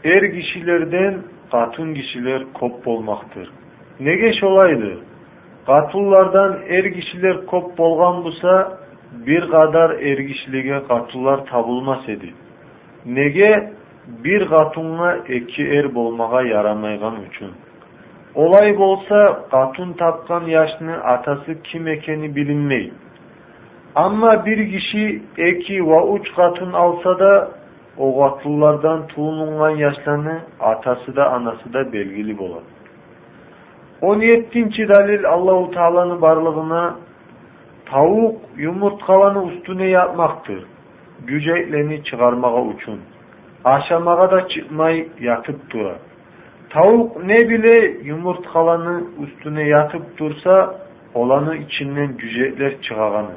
[0.03, 1.15] er kişilerden
[1.51, 3.51] katın kişiler kop olmaktır.
[3.99, 4.93] Ne geç olaydı?
[5.65, 8.77] Katullardan er kişiler kop bolgan busa
[9.27, 12.33] bir kadar er kişiliğe katullar tabulmas edi.
[13.05, 13.71] Nege
[14.23, 17.49] bir gatunla iki er bolmağa yaramayan üçün.
[18.35, 22.91] Olay bolsa katun tapkan yaşını atası kim ekeni bilinmey.
[23.95, 27.51] Amma bir kişi iki va üç katun alsa da
[27.97, 32.63] o gatullardan tuğulungan yaşlarını atası da anası da belgili bolar.
[34.01, 36.95] 17-ci dalil Allahu Taala'nın varlığına
[37.85, 40.63] tavuk yumurtkalanı üstüne yapmaktır.
[41.27, 42.99] Güceylerini çıkarmaya uçun.
[43.65, 45.95] Aşamağa da çıkmay yatıp dura.
[46.69, 50.75] Tavuk ne bile yumurtkalanın üstüne yatıp dursa
[51.13, 53.35] olanı içinden cücekler çıkaganı.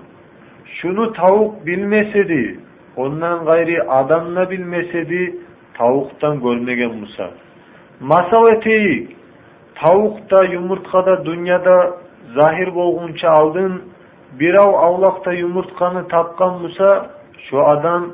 [0.66, 2.60] Şunu tavuk bilmesedi,
[2.96, 5.36] ondan gayri adamla bilmesedi,
[5.74, 7.30] tavuktan görmegen Musa.
[8.00, 9.08] Masal eteği,
[9.74, 11.94] tavukta, yumurtkada, dünyada
[12.40, 13.82] zahir boğunça aldın,
[14.40, 17.10] bir av avlakta yumurtkanı tapkan Musa,
[17.50, 18.12] şu adam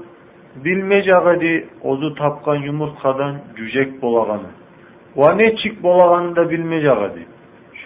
[0.56, 4.46] Bilmecagadi ozu tapkan yumurtkadan cücek bolaganı.
[5.16, 7.26] Ve ne çık bolaganı da bilmecagadi.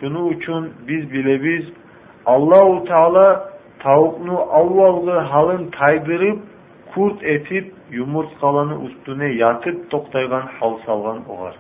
[0.01, 1.67] Şunu uçun biz bile biz
[2.27, 6.39] Allah-u Teala tavuknu avvalgı halın taydırıp
[6.95, 11.55] kurt etip yumurtkalanı üstüne yatıp toktaygan hal salgan oğar.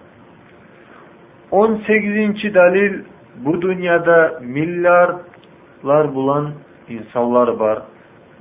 [1.51, 2.55] 18.
[2.55, 3.03] dalil
[3.37, 6.51] bu dünyada milyarlar bulan
[6.89, 7.83] insanlar var.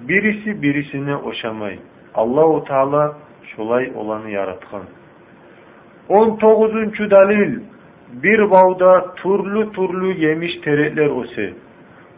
[0.02, 1.78] Birisi birisini oşamay.
[2.18, 3.16] Allahu Teala
[3.56, 4.82] şolay olanı yaratgan.
[6.10, 6.72] 19.
[7.12, 7.60] dalil
[8.14, 11.54] bir bavda turlu turlu yemiş teretler ose.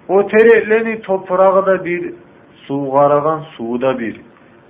[0.07, 2.13] O teretleni toprağı da bir,
[2.55, 4.21] suğaragan suğu da bir.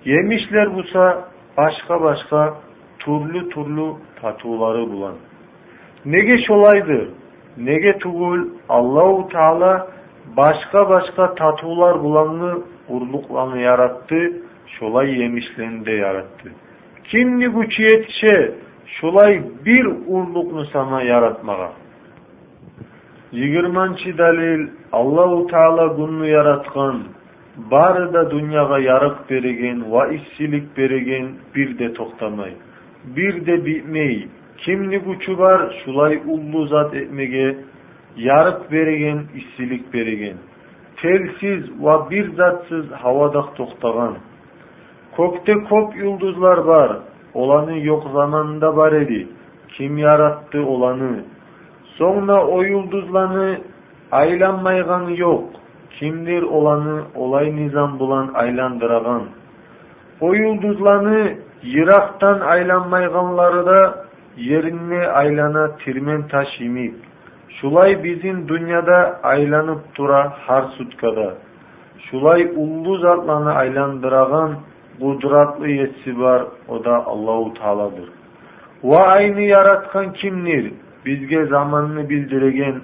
[0.06, 1.24] Yemişler busa
[1.58, 2.54] başka başka
[3.00, 5.13] turlu turlu tatuları bulan.
[6.06, 7.10] Nege şolaydır,
[7.58, 8.39] nege tugul
[8.70, 9.88] Allahu Teala
[10.38, 14.32] başka başka tatular bulanını urluklanı yarattı
[14.78, 16.52] şolay yemişlerinde yarattı.
[17.04, 18.52] Kimni bu yetişe
[18.86, 21.72] şolay bir urluknu sana yaratmaya?
[23.32, 27.04] Yigirmanchi dalil Allahu Teala bunnu yaratkan,
[27.58, 32.52] bari da dünyaya yarık bergen va işçilik bergen bir de toktamay,
[33.04, 34.28] bir de bitmey.
[34.58, 37.56] Kimli gücü var şulay ullu zat etmege
[38.18, 40.38] yarık bergen, işçilik bergen.
[40.98, 44.16] Telsiz ve bir zatsız havada toktagan.
[45.20, 46.98] Kokte kop yıldızlar var.
[47.34, 49.28] Olanı yok zamanda var edi.
[49.70, 51.12] Kim yarattı olanı?
[51.84, 53.58] Sonra o yıldızlanı
[54.12, 55.44] aylanmaygan yok.
[56.00, 59.22] Kimdir olanı olay nizam bulan aylandıragan.
[60.22, 64.06] O yıldızlanı yıraktan aylanmayganları da
[64.38, 66.94] yerine aylana tirmen taş imik.
[67.50, 71.34] Şulay bizim dünyada aylanıp dura har sutkada.
[72.10, 74.50] Şulay ullu zatlana aylandıragan
[75.00, 76.44] kudratlı yetisi var.
[76.68, 78.10] O da Allahu Teala'dır.
[78.84, 80.72] Ve aynı yaratkan kimdir?
[81.06, 82.76] Bizge zamanını bildiregen,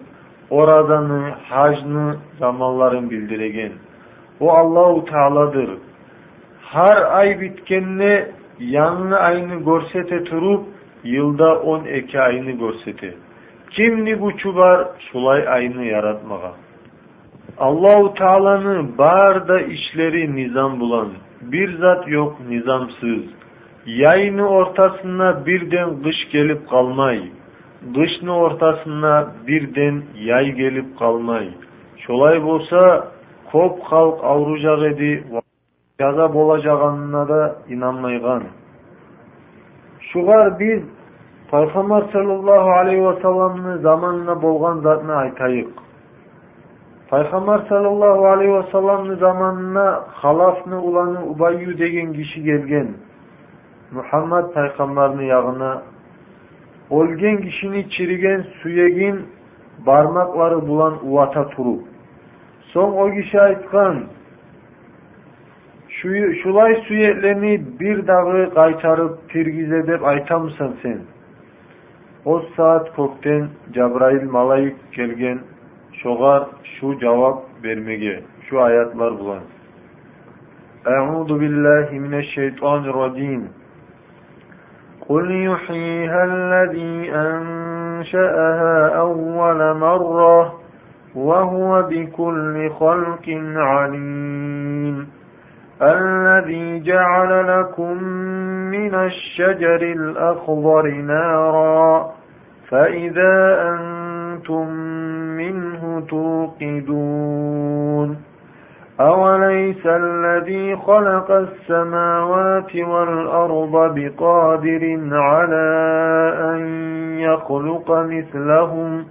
[0.49, 3.71] oradanı, hacını, zamanların bildiregen.
[4.39, 5.69] O Allahu Teala'dır.
[6.65, 8.27] Her ay bitkenine
[8.59, 10.63] yanlı ayını görsete turup,
[11.03, 13.13] yılda on iki ayını görsete.
[13.71, 16.51] Kimni bu çubar, sulay ayını yaratmağa.
[17.57, 18.97] Allahu Teala'nın
[19.47, 21.07] da işleri nizam bulan,
[21.51, 23.23] bir zat yok nizamsız.
[23.85, 27.23] Yayını ortasına birden kış gelip kalmay.
[27.95, 31.49] Kışını ortasına birden yay gelip kalmay.
[31.97, 33.07] Şolay bolsa
[33.51, 35.23] kop halk avrucar edi.
[35.99, 38.43] Yazap olacağına da inanmaygan.
[39.99, 40.83] Şugar biz
[41.51, 45.67] Peygamber sallallahu aleyhi ve sellem'in zamanına bolgan zatını aytayık.
[47.11, 52.87] Peygamber sallallahu aleyhi ve sellem'in zamanına halafını ulanı Ubayyu degen kişi gelgen.
[53.91, 55.81] Muhammed Peygamber'in yağına
[56.89, 59.21] olgen kişini çirigen suyegin
[59.85, 61.81] barmakları bulan uvata turup.
[62.61, 64.03] Son o kişi aytkan
[65.89, 66.09] şu,
[66.43, 70.97] şulay suyetlerini bir dağı kaytarıp pirgize dep aytamsan sen.
[72.25, 75.39] O saat kokten Jabrail malayık gelgen
[76.05, 79.39] جواب şu cevap vermeye, şu ayetler bulan.
[80.85, 83.43] Euzu billahi mineşşeytanirracim.
[85.11, 86.93] قل يحييها الذي
[87.25, 90.39] أنشأها أول مرة
[91.27, 93.25] وهو بكل خلق
[93.75, 94.97] عليم
[95.93, 97.95] الذي جعل لكم
[98.75, 102.11] من الشجر الأخضر نارا
[102.69, 103.33] فإذا
[103.69, 104.04] أنشأها
[104.35, 104.67] كنتم
[105.37, 108.17] منه توقدون
[108.99, 115.87] أوليس الذي خلق السماوات والأرض بقادر على
[116.53, 116.59] أن
[117.19, 119.05] يخلق مثلهم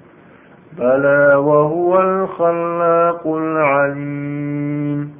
[0.79, 5.15] بلى وهو الخلاق العليم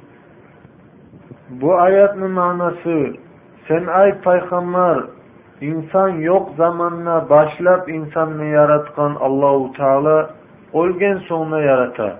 [1.61, 3.07] Bu ayetin manası
[3.67, 5.03] sen ey peygamber
[5.61, 10.27] İnsan yok yo'q zamanna insanını insonni yaratgan allohu taolo
[11.27, 12.15] sonuna yarata.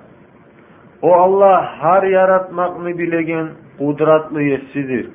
[1.01, 5.09] O Allah her yaratmak mı bilegen, qudratli sizdir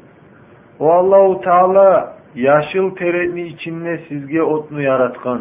[0.79, 2.05] O allohu taolo
[2.35, 5.41] yaşıl terini içinde sizge otunu yaratgan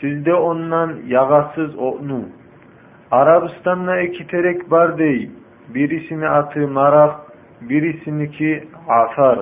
[0.00, 2.24] sizde ondan yag'asiz o'tni
[3.10, 5.30] arabistonda ikki terak bardey
[5.74, 7.14] birisini marak,
[7.68, 9.38] birisini ki asar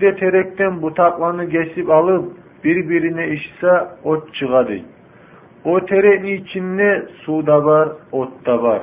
[0.00, 2.32] de terekten butaklarını kesip alıp
[2.64, 3.72] birbirine işse
[4.04, 4.82] ot çıkarır.
[5.64, 8.82] O terenin içinde su da var, ot da var.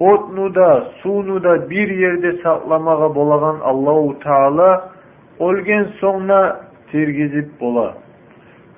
[0.00, 4.88] Otnu da, sunu da bir yerde saklamağa bolagan Allahu Teala
[5.38, 7.94] olgen sonra tirgizip bola.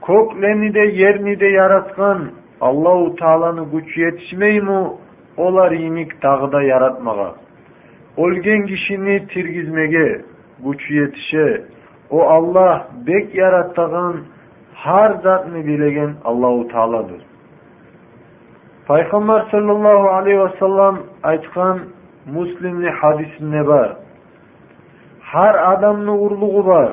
[0.01, 2.19] Kokleni de yerini de yaratgan
[2.61, 4.99] Allahu Teala'nı güç yetişmeyi mu
[5.37, 7.35] Olar inik dağda yaratmağa.
[8.17, 10.21] Olgen kişini tirgizmege,
[10.59, 11.63] güç yetişe,
[12.11, 14.25] o Allah bek yarattığın
[14.75, 15.11] har
[15.45, 17.23] mı bilegen Allahu Teala'dır.
[18.89, 21.79] Peygamber sallallahu aleyhi ve sellem aytkan
[22.35, 23.97] Müslimli hadisinde var.
[25.21, 26.93] Her adamın urluğu var.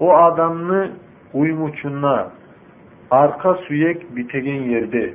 [0.00, 0.90] O adamını
[1.34, 2.28] uymuçuna
[3.10, 5.14] arka suyek bitegen yerde.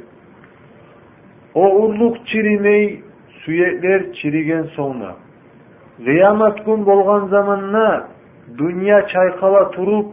[1.56, 3.02] O urluk çirimey
[3.46, 5.16] suyekler çirigen sonra.
[6.04, 7.84] qiyomat kun bo'lgan zamonda
[8.62, 10.08] dunyo chayqala turib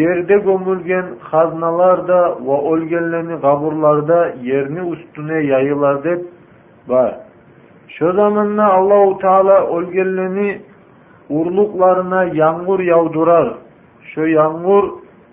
[0.00, 2.18] yerda ko'milgan xaznalarda
[2.48, 4.18] va o'lganlarni qabrlarida
[4.48, 6.20] yerni ustine yayilar deb
[6.90, 7.10] bor
[7.96, 10.48] shu zamonda allohu taolo o'lganlarni
[11.38, 13.46] urluqlarına yomg'ir yağdırar.
[14.10, 14.84] shu yomg'ir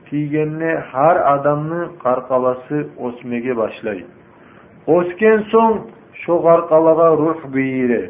[0.10, 4.06] tiygenli har odamni qarqalasi osmege boshlaydi
[4.96, 5.74] Osken so'ng
[6.22, 8.04] shu karkalaga ruh biyiri.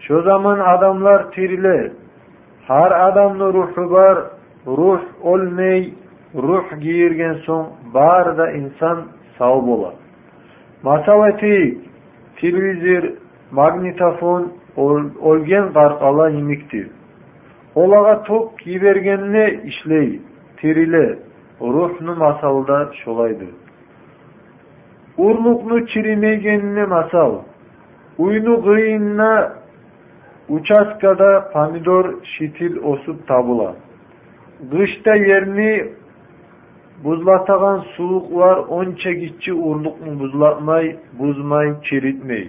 [0.00, 1.92] Şu zaman adamlar tirili.
[2.68, 4.18] Har adamda ruhu var
[4.66, 5.94] ruh olmey,
[6.34, 9.02] ruh giyirgen son bar da insan
[9.38, 9.94] sağ bolar.
[10.82, 11.78] Masavati,
[12.40, 13.10] televizor,
[13.52, 14.52] magnitofon
[15.22, 16.90] olgen qarqala yimikdir.
[17.74, 20.20] Olağa top kibergenle işley,
[20.56, 21.18] tirili,
[21.60, 23.48] ruhnu masalda şolaydır.
[25.26, 27.32] Uрлукну чиримегенне masal
[28.18, 29.50] uyunu гыйынна
[30.48, 33.74] Uçaskada pomidor, şitil, osup, tabula.
[34.70, 35.86] Kışta yerini
[37.04, 42.48] buzlatagan suğuk var, on çekici urluk mu buzlatmay, buzmay, çiritmey.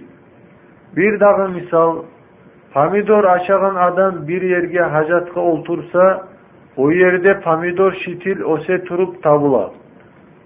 [0.96, 1.96] Bir daha misal,
[2.74, 6.26] pomidor aşagan adam bir yerge hacatka oltursa,
[6.76, 9.70] o yerde pomidor, şitil, ose turup tabula.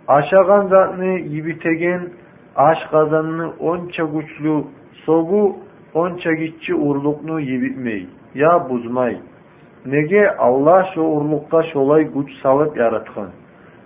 [0.08, 2.08] Aşagan zatını yibitegen,
[2.56, 4.64] aş kazanını onça güçlü
[5.04, 5.56] sobu,
[5.94, 9.16] onça gitçi urluknu yibitmey, ya buzmay.
[9.86, 13.26] Nege Allah şu urlukka şolay güç salıp yaratkan.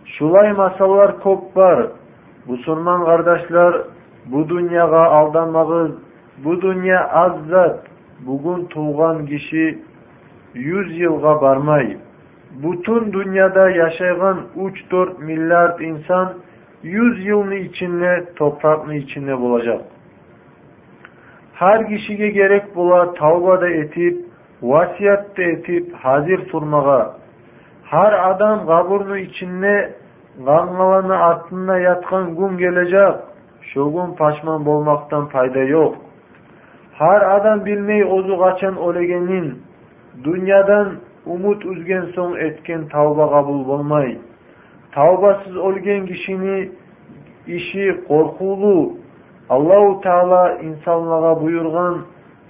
[0.04, 1.86] Şulay masallar kop var.
[2.46, 3.74] Musulman kardeşler
[4.26, 5.90] bu dünyaya aldanmağız.
[6.44, 7.80] Bu dünya azzat.
[8.26, 9.78] Bugün tuğan kişi
[10.54, 11.96] yüz yılga barmay.
[12.62, 14.38] Bütün dünyada yaşayan
[14.90, 16.32] 3-4 milyar insan
[16.82, 19.80] yüz yılın içinde toprağın içinde bulacak.
[21.61, 24.18] har kishiga kerak bo'lar tavbada etib
[24.72, 26.98] vasiyatda etib hazir turmaga
[27.92, 29.72] har odam qaburni ichinni
[30.50, 33.16] g'ang'alani artina yotgan kun kelajak
[33.70, 35.98] shu kun pashmon bo'lmoqdan foyda yo'q
[37.00, 39.46] har odam bilmay o'zi qachon o'laganin
[40.28, 40.88] dunyodan
[41.34, 44.09] umid uzgan so'ng etgan tavba qabul bo'lmay
[44.98, 46.56] tavbasiz o'lgan kishini
[47.59, 48.76] ishi qo'rquvli
[49.57, 51.94] Алла таала инсанларға бұйырған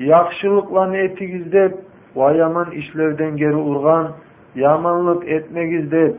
[0.06, 1.76] яхшылыкларны этиңиз деп
[2.20, 4.08] ва яман ишлерден кери урган
[4.62, 6.16] яманлык этмегиз деп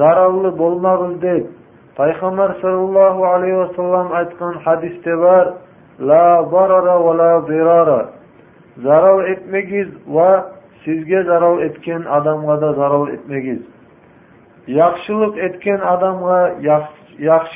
[0.00, 1.50] «Зараллы болмагыз деп
[1.98, 5.52] пайгамбар саллаллаху алейхи вассалам айткан хадисте бар
[5.98, 8.00] ла барара ва ла дирара
[8.76, 10.30] зарал этмегиз ва
[10.84, 13.60] сизге зарал эткен адамга да зарал этмегиз
[14.80, 16.54] яхшылык эткен адамга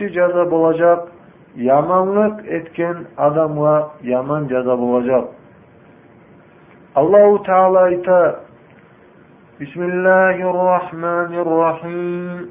[0.01, 1.09] жаза болажак
[1.59, 5.25] yamanlık etken adamla yaman ceza bulacak.
[6.95, 8.41] Allahu Teala ita
[9.61, 12.51] Bismillahirrahmanirrahim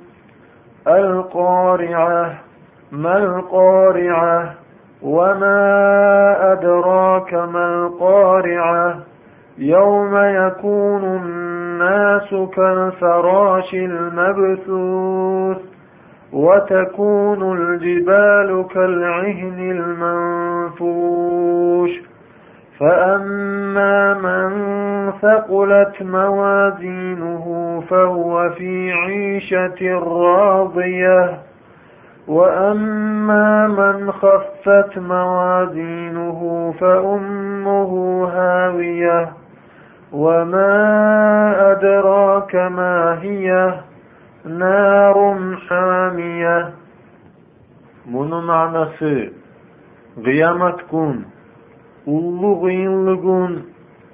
[0.86, 2.30] el Kari'ah
[2.92, 4.46] mel Kari'ah
[5.04, 5.58] ve ma
[6.54, 8.96] edrake mel Kari'ah
[9.58, 11.04] yevme يوم
[11.80, 15.62] nasu kel feraşil mebsus
[16.34, 19.72] وتكون الجبال كالعهن
[20.82, 21.90] المنفوش
[22.80, 24.50] فأما من
[25.22, 31.38] ثقلت موازينه فهو في عيشة راضية
[32.28, 37.92] وأما من خفت موازينه فأمه
[38.26, 39.28] هاوية
[40.14, 40.82] وما
[41.72, 43.80] أدراك ما هيه
[44.50, 46.66] نَارٌ حَامِيَةٌ
[48.06, 49.30] Bunun manası
[50.24, 51.26] kıyamet gün,
[52.06, 53.60] ullu kıyınlı gün,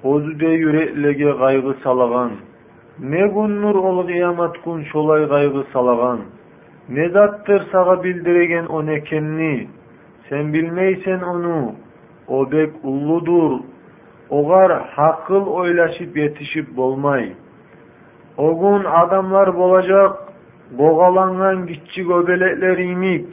[0.04, 2.30] özüde yüreklege gaygı salağan.
[3.00, 6.20] Ne gündür ol kıyamet gün şolay gaygı salagan,
[6.88, 9.68] Ne zattır sağa bildiregen o nekenni.
[10.28, 11.72] Sen bilmeysen onu.
[12.28, 13.60] O bek ulludur.
[14.30, 17.32] Ogar hakıl oylaşıp yetişip bolmay.
[18.38, 20.23] O gün adamlar bolacak
[20.78, 23.24] boğalangan gitçi göbeleklerini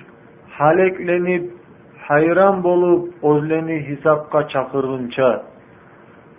[0.50, 1.50] haleklenip
[2.08, 5.44] hayran bolup özleni hesapka çakırınça.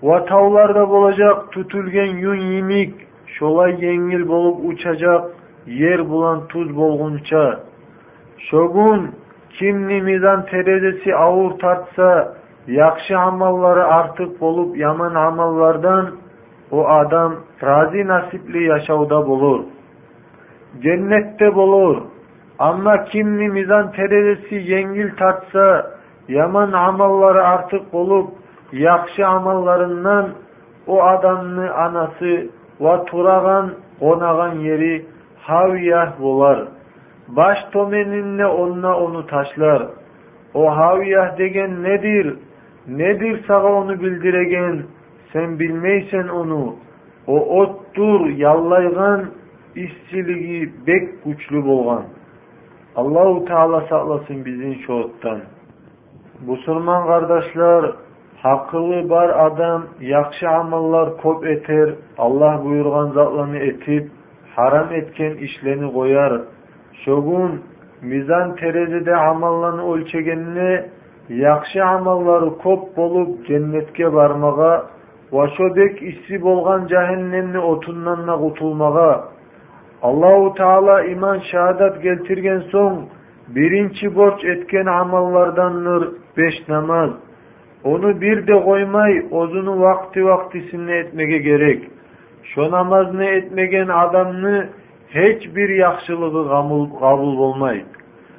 [0.03, 2.95] Vatavlarda bulacak tutulgen yun yimik,
[3.27, 5.25] şolay yengil bolup uçacak
[5.67, 7.61] yer bulan tuz bolgunça.
[8.39, 9.11] Şogun
[9.59, 12.35] kim nimidan teredesi ağır tartsa,
[12.67, 16.11] yakşı amalları artık bolup yaman amallardan
[16.71, 19.65] o adam razi nasipli yaşauda bulur.''
[20.81, 22.03] cennette bulur.
[22.59, 25.91] Ama kim mizan terelesi yengil tatsa,
[26.29, 28.29] yaman amalları artık olup,
[28.73, 30.29] yakşı amallarından
[30.87, 32.47] o adamını anası
[32.81, 33.71] ve turagan,
[34.01, 35.07] onagan yeri
[35.43, 36.59] haviyah bular.
[37.29, 39.87] Baş tomeninle onunla onu taşlar.
[40.55, 42.37] O haviyah degen nedir?
[42.89, 44.83] Nedir sana onu bildiregen?
[45.33, 46.77] Sen bilmeysen onu.
[47.27, 49.25] O ottur, yallaygan,
[49.77, 52.03] işçiliği bek güçlü bolgan.
[52.97, 55.39] Allahu Teala saklasın bizim şoğuttan.
[56.47, 57.91] Müslüman kardeşler,
[58.37, 64.11] hakkılı bar adam, yakşı amallar kop eter, Allah buyurgan zatlarını etip,
[64.57, 66.41] haram etken işlerini koyar.
[67.05, 67.61] Şogun,
[68.03, 70.81] mizan terezide amallarını ölçegenini,
[71.29, 74.87] yakşı amalları kop bolup cennetke barmaga,
[75.33, 79.25] va şodek işsi bolgan cehennemni otundanna kutulmaga,
[80.03, 83.01] Allahu Teala iman şahadat getirgen son
[83.49, 87.11] birinci borç etken amallardandır beş namaz.
[87.85, 91.83] Onu bir de koymay ozunu vakti vaktisinde etmege gerek.
[92.43, 94.67] Şu namaz ne etmegen adamını
[95.09, 97.85] hiçbir yaxşılığı kabul, kabul olmaydı.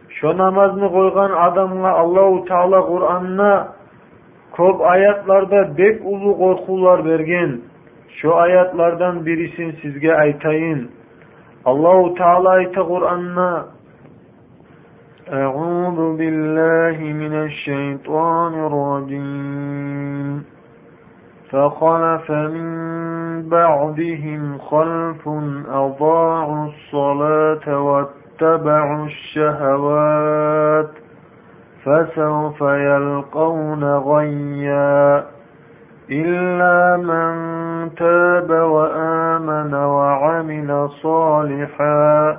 [0.10, 3.68] Şu namaz mı koygan adamla Allahu Teala Kur'an'ına
[4.52, 7.60] Kob ayatlarda bek ulu korkular vergen.
[8.10, 10.90] Şu ayatlardan birisin sizge aytayın.
[11.68, 13.66] الله تعالى تقرأنا
[15.34, 20.44] أعوذ بالله من الشيطان الرجيم
[21.52, 22.68] فخلف من
[23.50, 25.30] بعدهم خلف
[25.70, 30.90] أضاعوا الصلاة واتبعوا الشهوات
[31.86, 35.24] فسوف يلقون غيّا
[36.12, 37.32] إلا من
[37.96, 42.38] تاب وآمن وعمل صالحا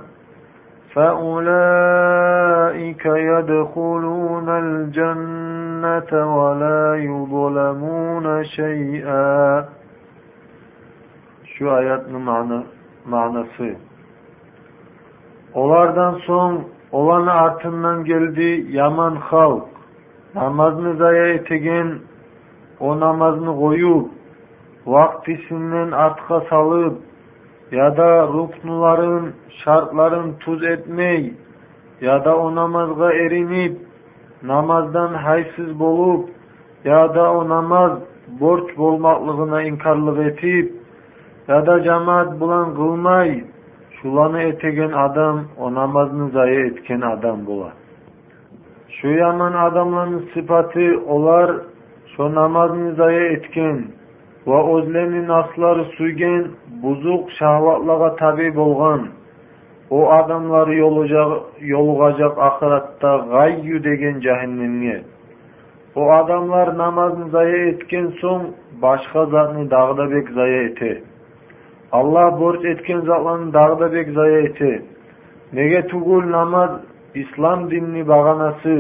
[0.95, 9.65] فأولئك يدخلون الجنة ولا يظلمون شيئا
[11.59, 12.63] Şu ayetin manı
[13.07, 13.75] manası
[15.55, 19.65] Onlardan son olan artından geldi yaman halk
[20.35, 21.99] namazını zayi etegen
[22.81, 24.09] o namazını koyup
[24.87, 26.99] vaktisinden atka salıp
[27.73, 29.33] ya da ruknuların
[29.65, 31.35] şartların tuz etmey
[32.01, 33.79] ya da o namazga erinip
[34.43, 36.29] namazdan haysız bolup
[36.85, 37.93] ya da o namaz
[38.41, 40.73] borç bolmaklığına inkarlık etip
[41.49, 43.45] ya da cemaat bulan kılmay
[44.03, 47.73] şulanı etegen adam o namazını zayi etken adam bular.
[48.89, 51.57] Şu yaman adamların sıfatı olar
[52.17, 53.79] shu namozni zoya etgin
[54.51, 56.43] va o'zlarini nafslari suygan
[56.85, 59.01] buzuq shahvatlarga tabe bo'lgan
[59.97, 64.97] u odamlar yo'lig'ajaq oxiratda g'ayyu degan jahannamga
[66.01, 68.45] u odamlar namozni zoya etgan so'ng
[68.85, 70.93] boshqa zotni dag'dabek zoya eti
[72.03, 74.73] alloh borch etgan zotlarni dag'dabek zoya eti
[75.61, 76.71] nega tugul namoz
[77.25, 78.79] islom dinni bag'anasi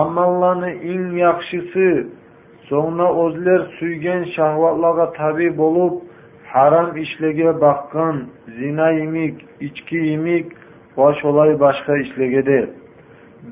[0.00, 1.88] amallarni eng yaxshisi
[2.68, 5.94] so'ngra o'zlar suygan shahvatlarga tabi bo'lib
[6.52, 8.14] harom ishlarga baqqan
[8.60, 9.36] zina yemik
[9.68, 10.46] ichki yemik
[11.00, 12.58] va sholay boshqa ishlargada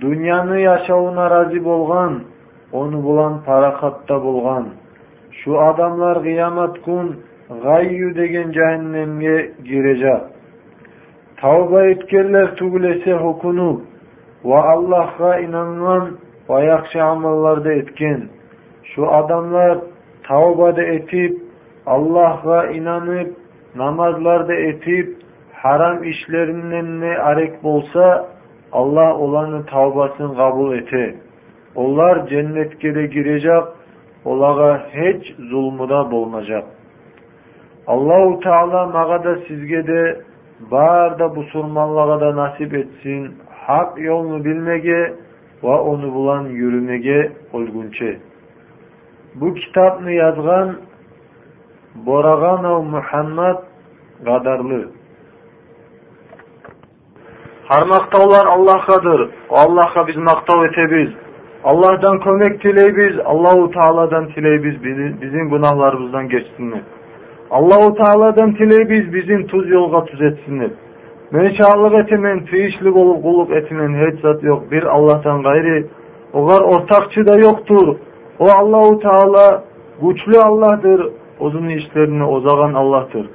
[0.05, 2.13] dunyoni yashovuna rozi bo'lgan
[2.83, 4.65] uni bilan paraxatda bo'lgan
[5.41, 7.07] shu odamlar qiyomat kun
[7.67, 9.37] g'ayyu degan jahannamga
[9.69, 10.23] girajak
[11.45, 13.79] tavba etganlar tugilasa hukunib
[14.53, 16.05] va allohga inangan
[16.53, 18.21] va yaxshi amallarda etgan
[18.95, 19.79] şu adamlar
[20.23, 21.41] tavbada etip
[21.87, 23.33] Allah'a inanıp
[23.77, 25.17] namazlar namazlarda etip
[25.53, 28.27] haram işlerinden ne arek bolsa
[28.73, 31.15] Allah olanı tavbasını kabul ete,
[31.75, 33.63] Onlar cennetkere girecek,
[34.25, 36.65] olağa hiç zulmüda bulunacak.
[37.87, 40.21] Allahu Teala magada sizge de
[40.71, 43.29] bağırda bu surmanlığa da nasip etsin.
[43.55, 45.13] Hak yolunu bilmege
[45.65, 48.17] ve onu bulan yürümege olgunçe
[49.35, 50.69] bu kitapni yozgan
[52.07, 53.57] borag'anov muhammad
[54.29, 54.81] qadarli
[57.71, 59.21] har maqtovlar allohgadir
[59.65, 61.11] allohga biz maqtov etamiz
[61.71, 64.77] allohdan ko'mak tilaymiz allohu taolodan tilaymiz
[65.23, 66.69] bizning gunohlarimizdan kechsin
[67.59, 70.57] allohu taolodan tilaymiz bizni tuz yo'lga tuz etsin
[71.37, 75.77] menshalik etimen piyishli bo'lib qulluq etimen hech zot yo'q bir allohdan g'ayri
[76.41, 77.85] ular o'rtaqchi da yo'qtur
[78.43, 79.65] O Allahu Teala
[80.03, 81.07] güçlü Allah'tır.
[81.41, 83.27] Uzun işlerini ozagan Allah'tır.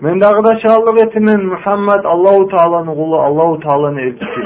[0.00, 4.42] Men dağı da şahallık etimin Muhammed Allahu Teala'nın kulu Allahu Teala'nın elçisi.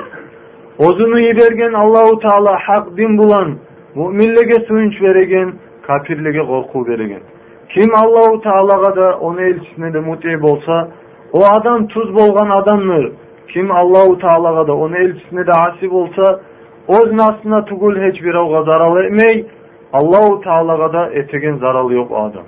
[0.79, 3.57] Ozunu yibergen Allahu Teala hak din bulan,
[3.95, 5.53] müminlige suyunç veregen,
[5.87, 7.21] kafirlige korku veregen.
[7.69, 10.89] Kim Allahu Teala'ga da onu elçisine de mutiye olsa,
[11.33, 13.13] o adam tuz bolgan adamdır.
[13.53, 16.41] Kim Allahu Teala'ga da onu elçisine de asip olsa,
[16.89, 19.47] oz nasına tugul hiçbir avga zarar etmeyi,
[19.93, 22.45] Allahu Teala'ga da etegen zaralı yok adam.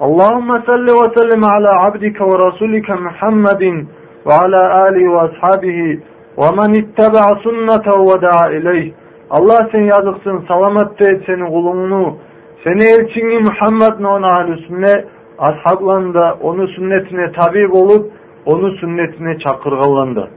[0.00, 3.88] Allahumme salli ve sellim ala abdike ve rasulike Muhammedin
[4.26, 6.00] ve ala alihi ve ashabihi
[6.38, 8.92] ve men ittaba sünnete ve da'a ileyh.
[9.30, 12.16] Allah sen yazıksın, salamet de senin kulunu,
[12.64, 15.04] seni elçini Muhammed'in ona ahli sünnet,
[15.38, 18.12] ashablarında onun sünnetine tabi olup,
[18.46, 20.30] onun sünnetine çakırgalandı.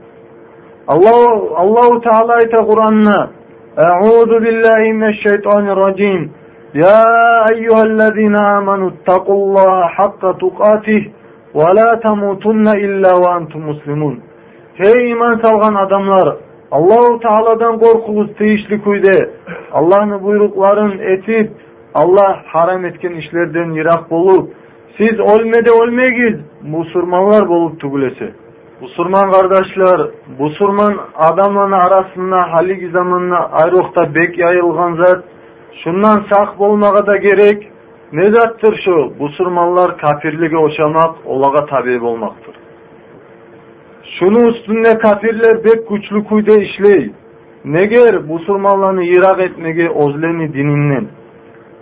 [0.88, 3.28] Allahu Allah Teala ite Kur'an'na
[3.86, 6.20] أعوذ بالله من الشيطان الرجيم
[6.74, 7.04] يا
[7.52, 11.02] أيها الذين آمنوا اتقوا الله حق تقاته
[11.58, 14.20] ولا تموتن إلا وأنتم مسلمون
[14.74, 16.36] Hey iman salgan adamlar!
[16.70, 19.30] Allahu Teala'dan korkunuz teyişli kuyde.
[19.72, 21.50] Allah'ın buyrukların etip,
[21.94, 24.52] Allah haram etken işlerden yirak bolup,
[24.98, 28.30] siz olmede olmeyiz, musurmanlar bolup tugulesi.
[28.80, 35.24] Busurman kardeşler, Busurman adamların arasında hali zamanla ayrıkta bek yayılgan zat,
[35.84, 37.68] şundan saq bolmağa da gerek,
[38.12, 42.54] ne zattır şu, Busurmanlar kafirlige oşamak, olaga tabi olmaktır.
[44.18, 47.12] Şunu üstünde kafirler bek güçlü kuyda işley,
[47.64, 51.08] ne ger Busurmanlarını yirak etmege ozleni dininden,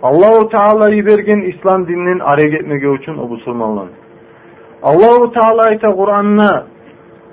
[0.03, 3.89] Allahu Teala bergen İslam dininin arek etmege uçun o Busurmanlarını.
[4.83, 6.65] Allahu Teala ayta Kur'an'na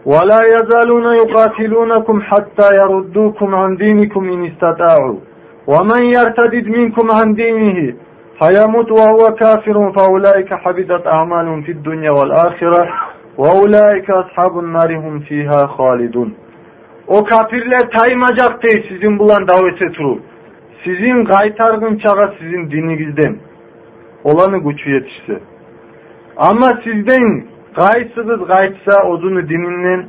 [0.07, 5.17] ولا يزالون يقاتلونكم حتى يردوكم عن دينكم إن استطاعوا
[5.73, 7.95] ومن يرتدد منكم عن دينه
[8.39, 12.85] فيموت وهو كافر فأولئك حبطت أعمالهم في الدنيا والآخرة
[13.39, 14.89] وَاُولَٰئِكَ أَصْحَابُ النَّارِ
[15.29, 16.35] fiha halidun.
[17.07, 20.19] O kafirler taymayacak değil sizin bulan davete turu.
[20.85, 23.37] Sizin gaytargın çağa sizin dininizden
[24.25, 25.41] olanı gücü yetişse.
[26.37, 27.45] Ama sizden
[27.77, 30.07] gaytsızız gaytsa ozunu dininin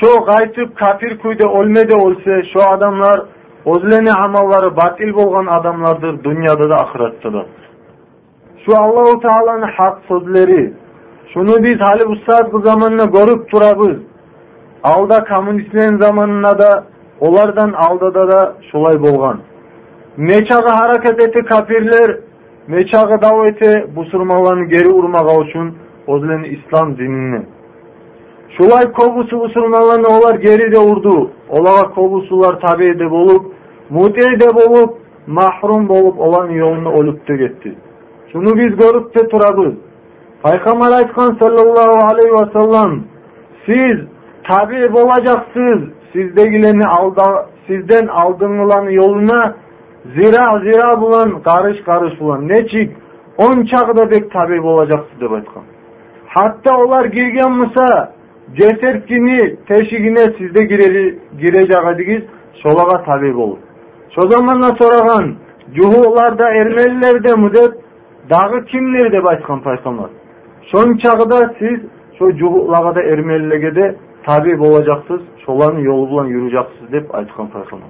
[0.00, 3.20] şu gaytıp kafir kuyda olmede olsa şu adamlar
[3.64, 6.84] ozlene hamalları batil bolgan adamlardır dünyada da
[7.32, 7.46] de.
[8.66, 10.72] Şu Allahu Teala'nın hak sözleri
[11.34, 13.98] şunu biz Halif Ustad bu zamanına görüp turabız.
[14.82, 16.84] Alda komünistlerin zamanına da
[17.20, 19.38] Olardan alda da şulay bolgan.
[20.18, 22.16] Neçağı hareket eti kafirler,
[22.68, 25.76] neçağı daveti busurmalarını geri urmağa için
[26.06, 27.42] Ozilen İslam dinini.
[28.58, 31.30] Şulay kovbusu ne olar geri de urdu.
[31.48, 33.54] Olava kovusular tabi edip olup,
[33.90, 37.74] muti edip olup, mahrum bolup olan yolunu olup oluptu gitti.
[38.32, 39.74] Şunu biz görüp de turabız.
[40.44, 43.04] Peygamber Aytkan sallallahu aleyhi ve sellem,
[43.66, 43.98] siz
[44.50, 45.80] tabi olacaksınız,
[46.12, 49.42] sizdegilerini alda, sizden aldığınılan yoluna
[50.14, 52.92] zira zira bulan, karış karış bulan, ne çık,
[53.38, 55.62] on çağda bek tabi olacaksınız, dedi Aytkan.
[56.38, 58.12] Hatta olar girgen mısa
[58.56, 62.22] cesetini teşigine siz de gireri, gireceğiniz
[62.52, 63.58] solağa tabi olur.
[64.14, 65.34] Şu zamanla soragan
[65.74, 67.72] Cuhularda, Ermelilerde müddet
[68.30, 70.10] dağı kimleri de başkan paysanlar
[70.72, 71.80] Son çağda siz
[72.18, 73.94] şu Cuhulara da Ermelilere de
[74.26, 75.22] tabi olacaksınız.
[75.46, 77.88] şolan yolu bulan yürüyeceksiniz deyip aytkan paysamlar.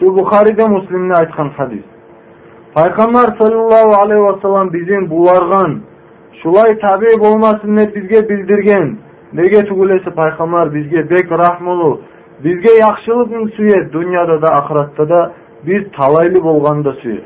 [0.00, 1.82] Şu Bukhari'de Müslim'le aytkan hadis.
[2.74, 5.80] Paygamber sallallahu aleyhi ve sellem bizim bulargan
[6.42, 8.88] шулай таби болмасын деп бізге билдирген
[9.32, 12.00] неге түгүл пайғамбар бізге бизге бек рахмылуу
[12.46, 15.20] бизге яхшылыгын сүйет дүйнөдө да акыратта да
[15.66, 17.24] біз талайлы болғанда сүйет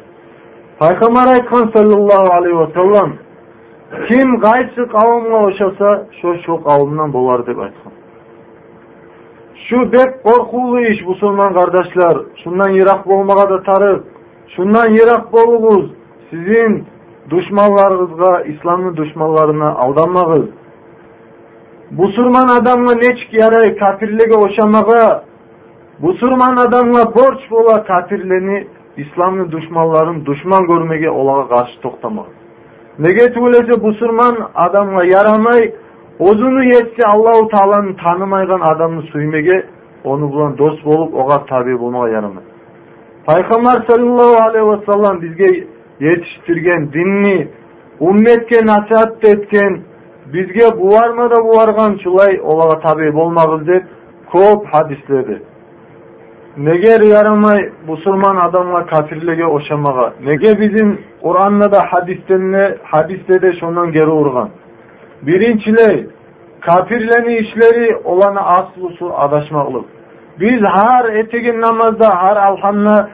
[0.78, 3.18] пайгамбар айткан саллаллаху алейхи вассалам
[4.08, 7.92] кім кайсы кавымга ошоса ошо шу кавымдан болар деп айтқан
[9.66, 12.14] shu bek қорқулы іш musulman kardeşler.
[12.44, 14.04] Şundan yirak болмаға да tarık.
[14.56, 15.90] Şundan yirak olunuz.
[16.30, 16.72] сіздің
[17.30, 20.44] dushmanlaringizga islomni dushmanlarini aldanmagiz
[21.90, 25.02] musulmon odamga nechik yaray kafirlarga o'shamaga
[26.06, 28.58] musulmon odamga borch bo'la kafirlarni
[29.04, 32.34] islomni dushmanlarini dushman ko'rmaga ularga qarshi to'xtamagiz
[33.04, 34.34] nega o'ylasa musulmon
[34.66, 35.62] odamga yaramay
[36.28, 39.56] o'zini yetsa allohu taoloni tanimaygan odamni suymaga
[40.10, 42.50] onu bilan do'st bo'lib oga tabi bo'lmaga yaramaydi
[43.28, 45.48] payg'ambar sallallohu alayhi vasallam bizga
[46.00, 47.48] yetiştirgen dinni,
[48.00, 49.80] ummetke nasihat etken,
[50.32, 53.84] bizge bu var mı da bu buvargan çulay olağa tabi bolmağız dep,
[54.32, 55.42] ko'p hadisleri.
[56.56, 60.12] Neger yaramay musulman adamla kafirlege oşamaga.
[60.24, 64.48] Nege bizim Kur'an'la da hadislerine, hadislerde, şundan geri urgan.
[65.22, 66.06] Birinciyle,
[66.60, 69.84] kafirleni işleri olana aslusu adaşmaklık.
[70.40, 73.08] Biz her etegen namazda, her alhanla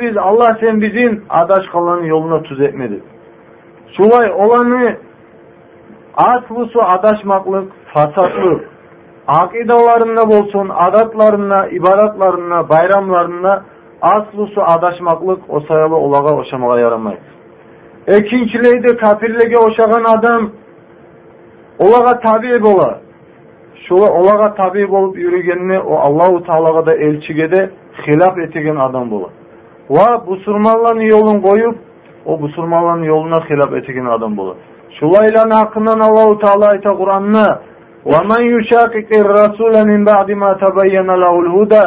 [0.00, 3.00] biz Allah sen bizim adaş kalanın yoluna tuz etmedi.
[3.86, 4.96] Suvay olanı
[6.14, 8.64] asbusu adaşmaklık, fasatlı,
[9.28, 13.62] akidalarına bolsun, adatlarına, ibadatlarına, bayramlarına
[14.02, 17.20] asbusu adaşmaklık o sayalı olağa oşamağa yaramayız.
[18.06, 20.50] Ekinçileydi kafirlege oşağan adam
[21.78, 22.98] olaga tabi bolar.
[23.88, 27.70] Şula olaga tabi bolup yürügenini o Allahu Teala'ga da elçige de
[28.08, 29.30] hilaf etigen adam bulur
[29.96, 31.74] va busurmanlarni yo'lini qo'yib
[32.30, 34.60] u busurmanlarni yo'lini xilaf etgan odam bo'ladi
[34.98, 37.48] shulaylarni haqqidan allohu taolo ayta qur'onni
[38.14, 41.86] ومن يشاقق الرسول من بعد ما تبين له الهدى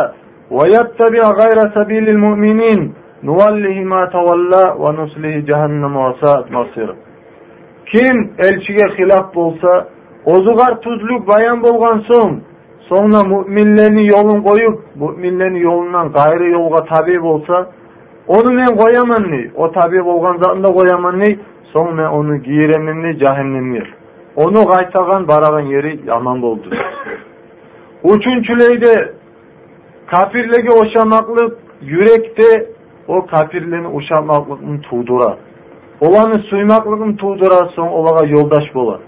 [0.58, 2.80] ويتبع غير سبيل المؤمنين
[3.28, 6.96] نوله ما تولى ونصله جهنم وساءت مصيره
[7.92, 8.16] kim
[8.48, 9.74] elchiga xilof bo'lsa
[10.34, 12.34] o'zig'ar tuzluk bayon bo'lgan so'ng
[12.90, 17.56] Sonra müminlerin yolun koyup müminlerin yolundan gayrı yo'lga tabe bo'lsa
[18.28, 19.52] onu men koyaman ni.
[19.56, 21.40] O tabi bolgan zatını da koyaman ni.
[21.74, 23.94] Son men onu giyiremin ni cehennemdir.
[24.36, 26.70] Onu kaytagan baragan yeri yaman boldu.
[28.04, 29.14] Üçüncüleyde
[30.12, 32.66] kafirlege oşamaklık yürekte
[33.08, 35.38] o kafirlerin uşamaklıkını tuğdura.
[36.02, 39.00] Olanı suymaklıkını tuğdura son olaga yoldaş bolar.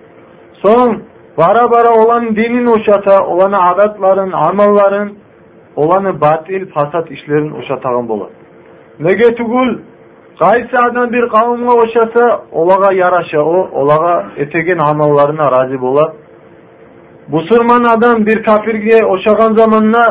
[0.54, 1.02] Son
[1.38, 5.12] bara bara olan dinin uşata, olanı adatların, amalların,
[5.76, 8.30] olanı batil, fasat işlerin uşatağın bolar.
[9.04, 9.72] неге түгіл
[10.42, 12.26] адам бір қауымға ошаса
[12.62, 16.16] оларға яраша оларға етеген амалларына разы болады
[17.36, 20.06] бұсырман адам бір кәпірге ошаған заманна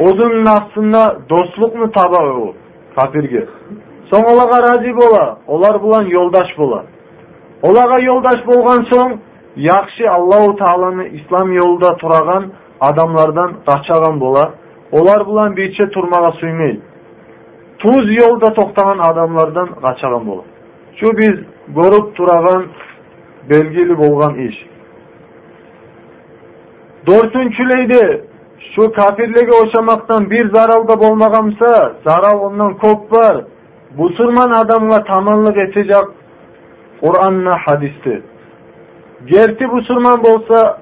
[0.00, 2.54] оның астына достықны таба ол
[2.96, 3.46] кәпірге
[4.12, 6.82] соң оларға разы бола олар бұлан жолдаш бола
[7.62, 9.16] оларға жолдаш болған соң
[9.68, 12.50] яқшы аллау тағаланы ислам жолында тұраған
[12.90, 14.50] адамлардан қашаған бола
[14.92, 16.82] олар бұлан бетше тұрмаға сүймейді
[17.82, 20.44] tuz yolda toktanan adamlardan qaçağan bolu.
[21.00, 21.34] Şu biz
[21.68, 22.64] görüp turagan
[23.50, 24.66] belgeli bolgan iş.
[27.06, 28.24] Dörtünçüleydi
[28.74, 33.44] şu kafirligi oşamaktan bir zarar da bolmagamsa, zaral ondan kop var.
[33.98, 36.04] Busurman adamla tamamlık edecek
[37.02, 38.22] Kur'an'la hadisti.
[39.26, 40.80] Gerti surman bolsa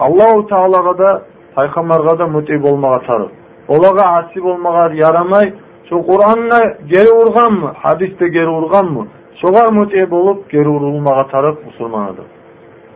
[0.00, 1.22] Allah Allahu Teala'ga da
[1.56, 3.30] Peygamber'e da muti bolmağa tarif.
[3.68, 5.52] Olaga asip olmağa yaramay,
[5.92, 6.58] şu Kur'an'la
[6.90, 7.72] geri urgan mı?
[7.76, 9.06] Hadiste geri urgan mı?
[9.34, 12.24] Soğar mucib olup geri urulmağa tarık Müslümanıdır.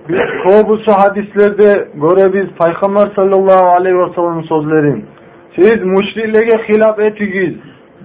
[0.09, 5.05] Biz çoğubusu hadislerde göre biz Peygamber sallallahu aleyhi ve sellem'in sözlerin
[5.57, 7.55] siz müşriklere hilap etigiz,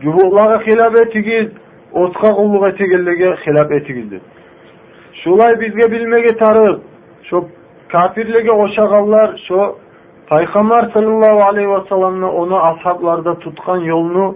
[0.02, 1.50] cubuklara hilap etigiz,
[1.94, 4.22] otka kulluk etigellere hilap etigizdir.
[5.24, 6.80] Şulay bizge bilmege tarık,
[7.24, 7.46] şu
[7.92, 9.76] kafirlege oşagallar, şu
[10.36, 14.36] Peygamber sallallahu aleyhi ve sellem'le onu ashablarda tutkan yolunu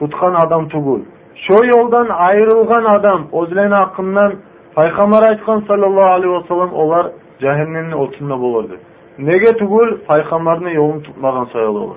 [0.00, 1.00] tutkan adam tugul.
[1.34, 4.32] Şu yoldan ayrılgan adam özlen hakkından
[4.76, 7.06] Peygamber aytkan sallallahu aleyhi ve sellem olar
[7.40, 8.76] cehennemin otunda bulurdu.
[9.18, 11.96] Nege tugul Peygamberin yolunu tutmagan sayalı olur.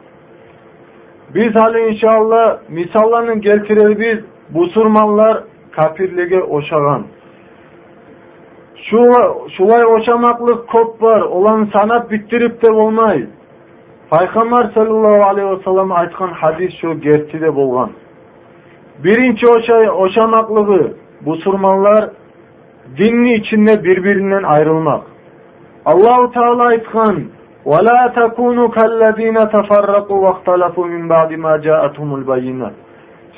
[1.35, 3.41] Biz hali inşallah misallarının
[3.99, 4.23] biz
[4.55, 7.03] busurmanlar kapirlige oşagan.
[8.89, 8.97] Şu,
[9.57, 11.21] şulay oşamaklık kop var.
[11.21, 13.29] Olan sanat bittirip de olmayız
[14.13, 17.89] payg'ambar sollallohu alayhi vasallam aytgan hadis birinci o
[19.03, 22.09] şey birinchi o'sha bu surmanlar
[22.97, 25.01] dinli içinde birbirinden ayrılmak
[25.85, 27.17] Allahu teala aytgan
[27.71, 32.69] وَلَا تَكُونُوا كَالَّذ۪ينَ تَفَرَّقُوا وَاخْتَلَفُوا مِنْ بَعْدِ مَا جَاءَتْهُمُ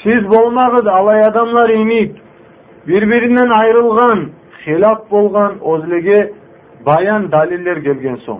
[0.04, 2.16] Siz болмағыз алай adamlar еніп,
[2.88, 4.30] birbirinden ayrılgan,
[4.68, 6.32] hilaf bulgan өзлеге
[6.86, 8.38] bayan далиллер келген соң.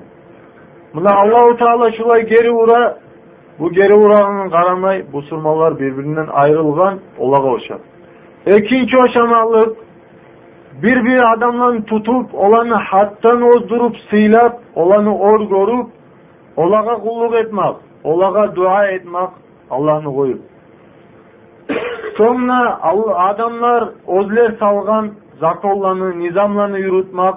[0.96, 2.98] Bunlar Allahu Teala şulay geri ura.
[3.60, 7.78] Bu geri uranın karanlay bu surmalar birbirinden ayrılgan olağa oluşar.
[8.48, 9.78] İkinci aşamalık
[10.84, 15.88] bir bir adamların tutup olanı hattan ozdurup silap olanı or görüp
[16.58, 19.30] olağa kulluk etmek, olaga dua etmek
[19.72, 20.40] Allah'ını koyup.
[22.18, 22.80] Sonra
[23.18, 27.36] adamlar özler salgan zakollarını, nizamlarını yürütmek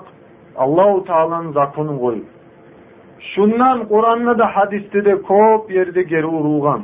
[0.56, 2.24] Allah-u Teala'nın zakonu koyup.
[3.20, 6.82] Şundan, qur'onni da hadis'te de ko'p yerda geri urilgan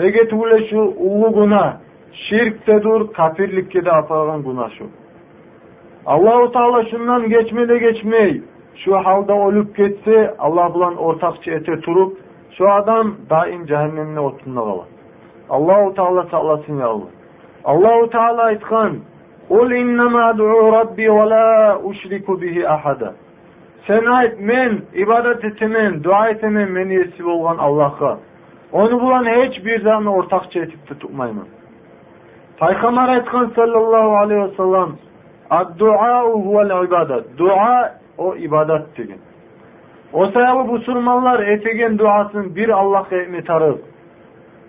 [0.00, 1.68] nega tugula shu ulug' gunoh
[2.22, 4.86] shirkdadir kafirlikda atalgan gunoh shu
[6.14, 8.40] allohu taolo shundan kechmada geçmey.
[8.84, 10.18] Şu halda o'lib ketsa
[10.48, 12.10] Allah bulan ortakçı ete turib
[12.56, 14.20] shu odam doim jahannamni
[15.56, 17.10] Allah-u Teala taolo ya Allah.
[17.64, 18.92] Allah-u Teala itkan.
[19.56, 21.46] قل إنما أدعو ربي ولا
[21.90, 23.10] أشرك به أحدا
[23.88, 28.18] Senayet men, ibadet etimin, dua etimin meniyesi olgan Allah'a.
[28.72, 31.46] Onu bulan hiçbir zaman ortakça etip de tutmayman.
[32.60, 34.88] Peygamber aytkan sallallahu aleyhi ve sellem
[35.50, 37.38] Ad-du'a huvel ibadet.
[37.38, 39.18] Dua o ibadet degen.
[40.12, 43.78] O sayılı musulmanlar etegen duasın bir Allah'a etme tarız.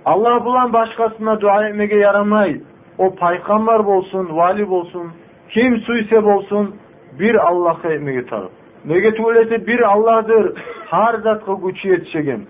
[0.06, 2.58] Allah bulan başkasına dua etmeye yaramay.
[2.98, 5.12] O peygamber bolsun, vali bolsun,
[5.50, 6.76] kim suyseb bolsun,
[7.20, 8.59] bir Allah'a etmege tarız.
[8.90, 10.62] Negetuvleti bir Allah'dır.
[10.88, 12.48] Har zatkı gücü yetişegin.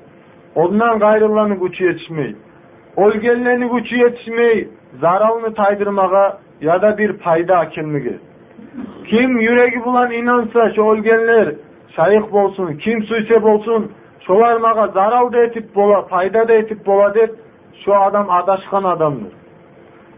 [0.55, 2.35] Ondan gayrılanı gücü yetişmeyi,
[2.97, 4.69] Olgenleni gücü yetişmeyi,
[5.01, 8.17] Zaralını taydırmağa ya da bir payda hakimligi.
[9.07, 11.55] Kim yüreği bulan inansa şu olgenler
[11.95, 13.91] şayık bolsun, kim suyse bolsun,
[14.27, 17.31] şolarmağa zarar da etip bola, payda da etip bola dep,
[17.85, 19.33] şu adam adaşkan adamdır.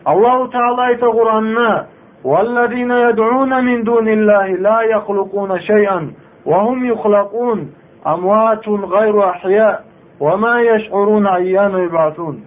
[0.06, 1.88] Allahu Teala ise Kur'an'ına
[2.24, 6.12] وَالَّذ۪ينَ يَدْعُونَ مِنْ دُونِ اللّٰهِ لَا يَخْلُقُونَ شَيْئًا
[6.46, 7.60] وَهُمْ يُخْلَقُونَ
[8.14, 9.80] اَمْوَاتٌ غَيْرُ اَحْيَاء
[10.20, 12.38] وَمَا يَشْعُرُونَ اَيَّانُ يُبْعَثُونَ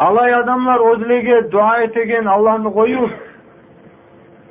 [0.00, 3.10] Alay adamlar özlege dua etegen Allah'ını koyup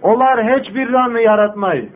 [0.01, 1.89] onlar hiçbirlerini yaratmayı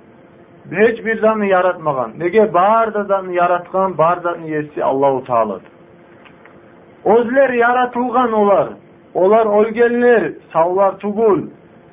[0.71, 2.11] hiçbirlerini yaratmagan.
[2.17, 5.71] Nege bardadan yaratgan bardadan yesi Allahu Teala'dır.
[7.05, 8.67] Özler yaratılgan olar.
[9.13, 11.39] Olar ölgenler, savlar tugul,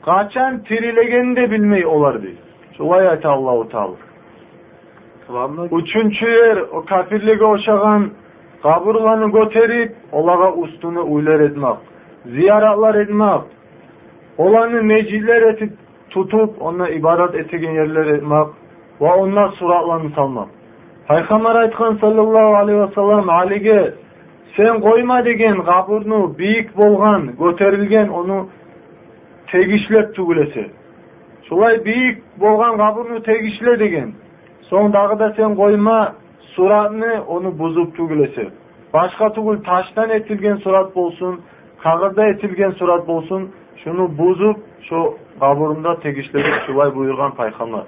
[0.06, 2.32] Kaçan tirilegeni de bilmeyi olar diyor.
[2.76, 3.94] Şulay ayta Allahu Teala.
[5.26, 5.70] Tamamdır.
[5.78, 8.10] Üçüncüler o kafirlige oşağan
[8.62, 11.76] kaburlarını götürüp olağa ustunu uylar etmek,
[12.26, 13.40] ziyaratlar etmek,
[14.38, 15.70] olanı meciller etip
[16.10, 18.46] tutup ona ibadet etegen yerler etmek
[19.00, 20.48] ve onlar suratlarını salmak.
[21.08, 23.92] Peygamber aytkan sallallahu aleyhi ve sellem Ali'ge
[24.56, 28.46] sen koyma degen kaburnu büyük bolgan, götürülgen onu
[29.52, 30.66] тегишлеп түгілесе.
[31.48, 34.08] солай биік болған қабырны тегишле деген
[34.70, 36.10] соңдағы да сен қойма
[36.56, 38.46] суратны оны бұзып түгілесе.
[38.94, 41.36] башқа түгіл таштан етілген сурат болсын
[41.84, 43.46] қағырда етілген сурат болсын
[43.84, 44.56] шуну бұзып
[44.88, 45.04] шо
[45.40, 47.84] қабірында тегишлеп шулай бұйырған пайғамбар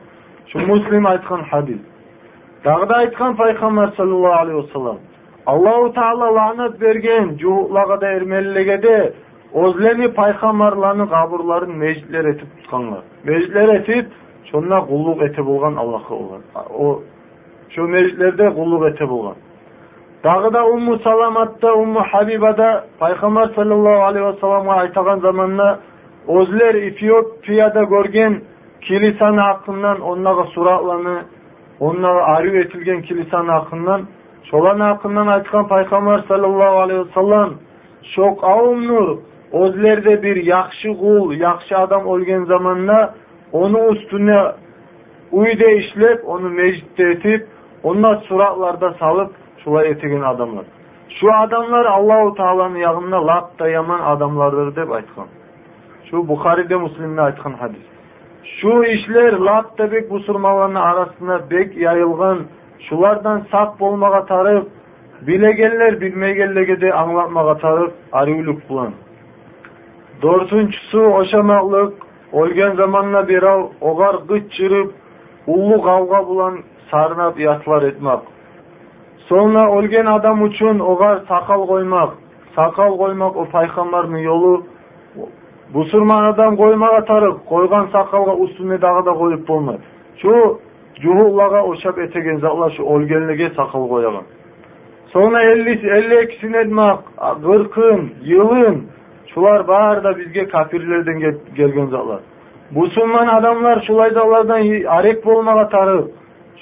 [0.52, 1.78] шу муслим айтқан хадис
[2.64, 4.98] тағы да айтқан пайғамбар саллаллаху алейхи уассалам
[5.46, 7.98] аллаху тағала лағнат берген жуғлағада
[8.80, 9.12] де
[9.54, 13.04] Ozlevi payxambarlarını kaburların mecidlər etip tutqanlar.
[13.24, 14.10] Mecidlər etip,
[14.50, 16.42] şonuna qulluq etib olğan Allah'a olan.
[16.78, 16.98] O
[17.74, 19.36] şu mecidlərdə qulluq etib olğan.
[20.24, 25.78] Dağıda Ummu Salamat'ta, Ummu Habiba'da Peygamber sallallahu aleyhi ve sellem'e aytagan zamanla
[26.26, 28.40] Ozler Etiyopiya'da görgen
[28.82, 31.22] kilisanı hakkından onlara suratlanı,
[31.80, 34.02] onlara arif etilgen kilisanı hakkından
[34.44, 37.50] şolan hakkından aytkan Peygamber sallallahu aleyhi ve sellem
[38.14, 39.18] şok avumnu
[39.52, 43.14] o'zlarda bir yakşı kul, yakşı adam olgen zamanla
[43.52, 44.42] onu üstüne
[45.32, 47.46] uni değiştirip onu ishlab etip
[47.84, 50.64] mejitda suratlarda salıp suroqlarda solib adamlar.
[51.20, 55.26] Şu odamlar shu odamlar allohu taoloni yag'inda latta yomon odamlardir deb aytgan
[56.10, 57.82] shu buxoriyda muslimda aytgan hadis
[58.44, 62.38] Şu shu ishlar latta bek musulmonlarni orasida bek yayilgan
[62.88, 64.64] shulardan sap bo'lmaga tarif
[65.26, 68.92] bilaganlar bilmaganligida anglatmaga tarif arivlik bulan.
[70.22, 71.62] Dördüncüsü o'sha
[72.32, 74.88] olgen zamanla bir al, og'ar gıç chirib
[75.46, 76.58] ullu g'avg'a bulan
[76.90, 78.18] sarına yatlar etmek.
[79.28, 81.18] sonra olgen adam uçun og'ar
[82.54, 84.52] sakal koymak o paykanların yolu, payg'ambarning yo'li
[85.74, 89.84] musulmon odam qo'ymaga tarib qo'ygan soqolga ustunidagida qo'yib bo'lmaydi
[90.20, 90.34] shu
[91.04, 94.26] juhullaga o'xshab etegan zatlar shu şu soqol qo'yagan
[95.14, 96.98] sonra ellik elli ikisini etmek,
[97.44, 98.00] kırkın,
[98.32, 98.76] yılın,
[99.38, 102.20] Şular bağır da bizge kafirlerden gel gelgen zatlar.
[102.74, 106.04] Musulman adamlar şulay dağlardan arek bolmağa tarı.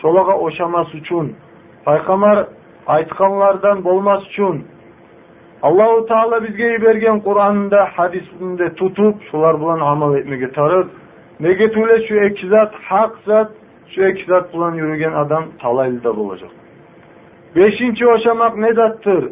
[0.02, 1.32] Şolağa oşamas uçun.
[1.84, 2.46] Paykamar
[2.86, 4.64] aytkanlardan bolmaz uçun.
[5.62, 10.86] Allahu Teala bizge ibergen Kur'an'da hadisinde tutup şular bulan amel etmege tarır.
[11.40, 13.50] Negetüle şu ekizat, hak zat,
[13.94, 16.50] şu ekizat bulan yürügen adam talaylı da bulacak.
[17.56, 19.28] Beşinci oşamak ne dattır?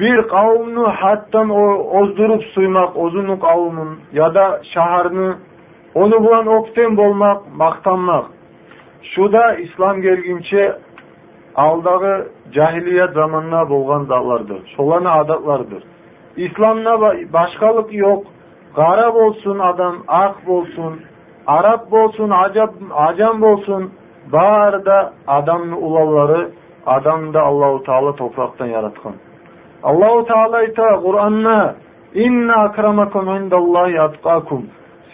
[0.00, 1.50] bir kavmını hattan
[1.96, 5.34] ozdurup suymak, ozunluk avımın ya da şaharını
[5.94, 8.24] onu bulan okten bolmak, maktanmak.
[9.02, 10.76] Şu da İslam gelginçe
[11.56, 14.74] aldağı cahiliyet zamanına bulgan dağlardır.
[14.76, 15.82] Şolana adatlardır.
[16.36, 17.00] İslam'la
[17.32, 18.24] başkalık yok.
[18.76, 21.00] Garab olsun adam, ak olsun,
[21.46, 23.92] Arap olsun, acab, acam olsun.
[24.32, 26.50] Bağırda adamın ulaları,
[26.86, 29.12] adam da Allahu Teala topraktan yaratkan.
[29.82, 31.74] Allahu Teala ise Kur'an'la
[32.14, 34.62] inna akramakum indallahi atkakum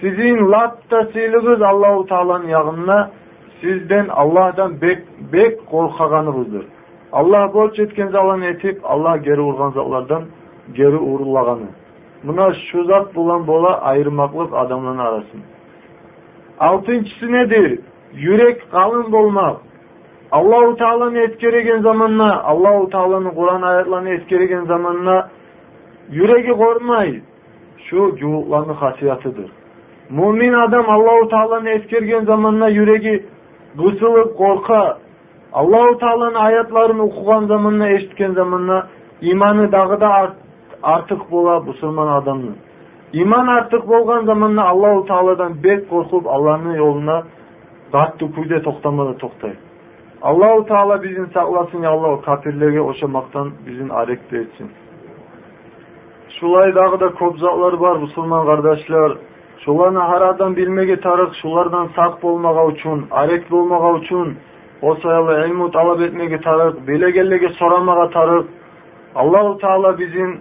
[0.00, 3.10] sizin latta lattasiyligiz Allahu Teala'nın yağınına
[3.60, 4.98] sizden Allah'dan bek
[5.32, 6.66] bek korkaganıgızdır.
[7.12, 10.24] Allah borç çetken zalan etip Allah geri urgan
[10.74, 11.66] geri uğurlaganı.
[12.24, 15.40] Buna şu zat bulan bola ayırmaklık adamların arasın.
[16.60, 17.78] Altıncısı nedir?
[18.14, 19.56] Yürek kalın olmak
[20.30, 25.16] allah taoloni etkilegen zamanna allohu taoloni qur'on oyatlarini etkilegen zamanna
[26.18, 27.20] yuragi qo'rqmaydi
[27.88, 29.50] shu juvuqlarni xosiyatidir
[30.20, 33.14] mo'min odam allohu taoloni etkirgan zamanna yuragi
[33.82, 34.80] busilib qo'rqa
[35.62, 38.78] allohu taoloni oyatlarini o'qigan zamanna eshitgan zamanna
[39.30, 40.36] iymoni dag'ida art,
[40.94, 42.54] ortiq bo'ladi adamını odamni
[43.20, 47.16] iymon ortiq bo'lgan allah allohu taolodan bek qo'rqib Allah'ın yo'luna
[47.96, 49.62] qattiq kuyda to'xtamada to'xtaydi
[50.24, 54.70] Allahu Teala bizim saklasın ya Allah o kafirleri oşamaktan bizim arekte etsin.
[56.40, 59.12] Şulaydagı da kobzaklar var Müslüman kardeşler.
[59.64, 64.34] Şularını haradan bilmege tarık, şulardan sak bolmaga uçun, arek bolmaga uçun,
[64.82, 68.46] o sayalı ilmu talap etmege tarık, belegellege soramaga tarık.
[69.14, 70.40] Allahu Teala bizim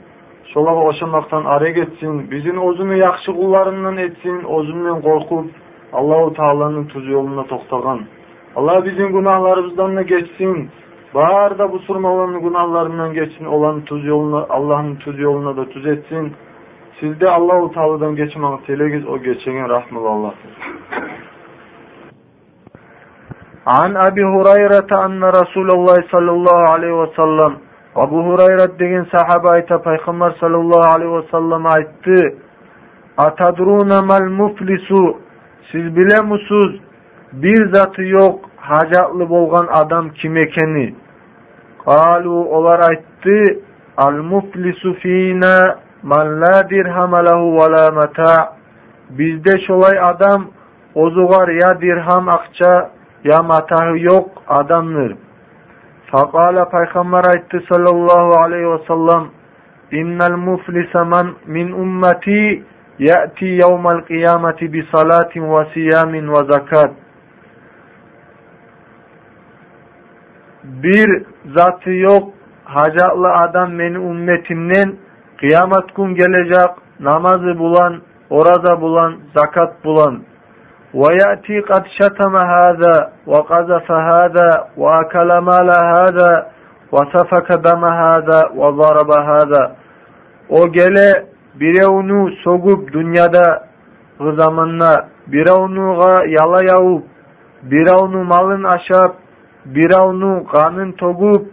[0.54, 5.46] şolaga oşamaktan arek etsin, bizim ozunu yakşı kullarından etsin, ozunun korkup
[5.94, 8.00] Allahu Teala'nın tuzu yoluna toktagan.
[8.56, 10.70] Allah bizim günahlarımızdan da geçsin.
[11.16, 13.46] Baharda bu surma olanın günahlarından geçsin.
[13.46, 16.34] Olan tuz yoluna, Allah'ın tuz yoluna da tuz etsin.
[17.00, 19.08] Siz de Allah-u Teala'dan geçmek dileğiz.
[19.08, 20.52] O geçenin rahmı Allah'tır.
[23.66, 27.54] An Abi Hurayra anna Rasulullah sallallahu aleyhi ve sellem
[27.96, 32.38] Abu Hurayra degen sahaba ayta Peygamber sallallahu aleyhi ve sellem aytdı.
[33.18, 35.18] Atadruna mal muflisu
[35.72, 36.80] Siz bile musuz?
[37.34, 40.96] bir zatı yok hacatlı bolgan adam kim ekeni?
[41.86, 43.60] Kalu olar aytdı
[43.98, 48.58] al muflisu fina man la dirham alahu ve la mata.
[49.10, 50.46] Bizde şolay adam
[50.96, 52.90] ozugar ya dirham akça
[53.24, 55.16] ya matahı yok adamdır.
[56.12, 59.24] Fakala Peygamber aytdı sallallahu aleyhi ve sellem
[59.92, 62.64] innel muflise man min ummeti
[63.00, 66.92] ya'ti yevmel kıyameti bi salatin ve siyamin ve zakat.
[70.64, 71.24] bir
[71.56, 72.34] zatı yok.
[72.64, 74.94] Hacaklı adam beni ümmetimden
[75.40, 76.70] kıyamet gün gelecek.
[77.00, 80.20] Namazı bulan, orada bulan, zakat bulan.
[80.94, 82.96] وَيَأْتِي قَدْ شَتَمَ هَذَا
[83.32, 84.50] وَقَذَفَ هَذَا
[84.82, 86.32] وَأَكَلَ مَالَ هَذَا
[86.94, 89.76] وَسَفَكَ دَمَ هَذَا وَضَرَبَ hada
[90.50, 93.68] O gele bire onu soğup dünyada
[94.20, 97.04] zamanına bire onuğa yala yavup
[97.64, 99.14] bire onu malın aşap
[99.66, 101.46] biravnu qanın togub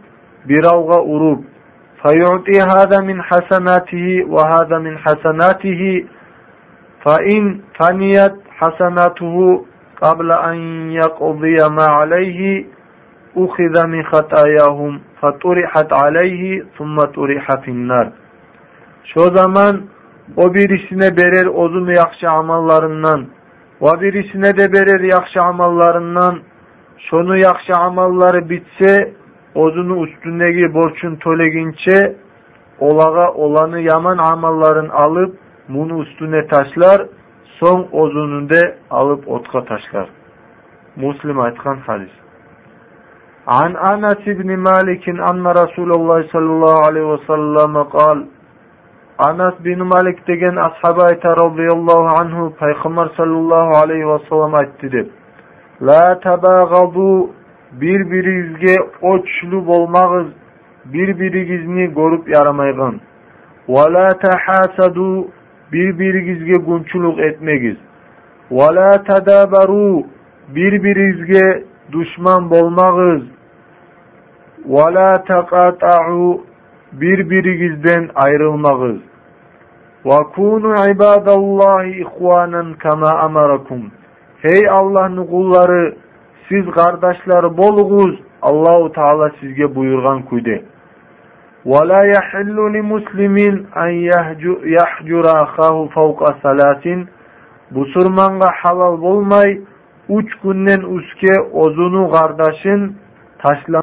[0.49, 1.45] biravga urup
[2.03, 6.07] fayu'ti hada min hasanatihi ve hada min hasanatihi
[7.05, 9.67] fa in faniyat hasanatuhu
[10.01, 10.55] qabla an
[11.01, 12.67] yaqdiya ma alayhi
[13.35, 18.13] ukhidha min khatayahum faturihat alayhi thumma turiha finnar
[19.05, 19.83] şu zaman
[20.37, 23.27] o birisine berer ozunu yaxşı amallarından
[23.83, 26.39] ve birisine de berer yaxşı amallarından
[27.09, 29.13] şonu yaxşı amalları bitse,
[29.55, 32.17] ozunu üstündeki borçun toleginçe,
[32.81, 35.39] olaga olanı yaman amalların alıp,
[35.69, 37.07] bunu üstüne taşlar,
[37.61, 40.09] son ozunu de alıp otka taşlar.
[40.97, 42.11] Muslim aytkan hadis.
[43.47, 48.19] An Anas ibn Malik'in anna Resulullah sallallahu aleyhi ve sellem kal.
[49.19, 55.07] Anas bin Malik degen ashaba ayta radıyallahu anhu peygamber sallallahu aleyhi ve sellem aytti deb.
[55.89, 57.05] La tabagadu
[57.83, 58.73] біріңізге
[59.11, 60.25] o'chlu болмағыз
[60.97, 62.99] бір biringizni ko'rib ярамайғын
[63.77, 64.03] Va la
[65.77, 67.79] бір-біріңізге gunchuluq етмегіз
[68.59, 68.69] Va
[69.09, 69.81] тадабару
[70.59, 71.45] бір-біріңізге
[71.97, 73.23] душман болмағыз.
[74.77, 75.09] Va la
[77.05, 78.99] бір біріңізден айрылмағыз
[84.45, 85.95] Ey Allah'ın kulları
[86.49, 90.63] siz kardeşleri boluguz Allahu Teala sizge buyurgan kuyde.
[91.67, 93.37] وَلَا يَحِلُّ لِمُسْلِمٍ
[93.75, 93.91] اَنْ
[94.77, 96.35] يَحْجُرَ اَخَاهُ فَوْقَ
[97.71, 99.61] Bu Busurmanga halal bolmay,
[100.09, 102.97] uç günden uske ozunu kardeşin
[103.39, 103.83] taşlan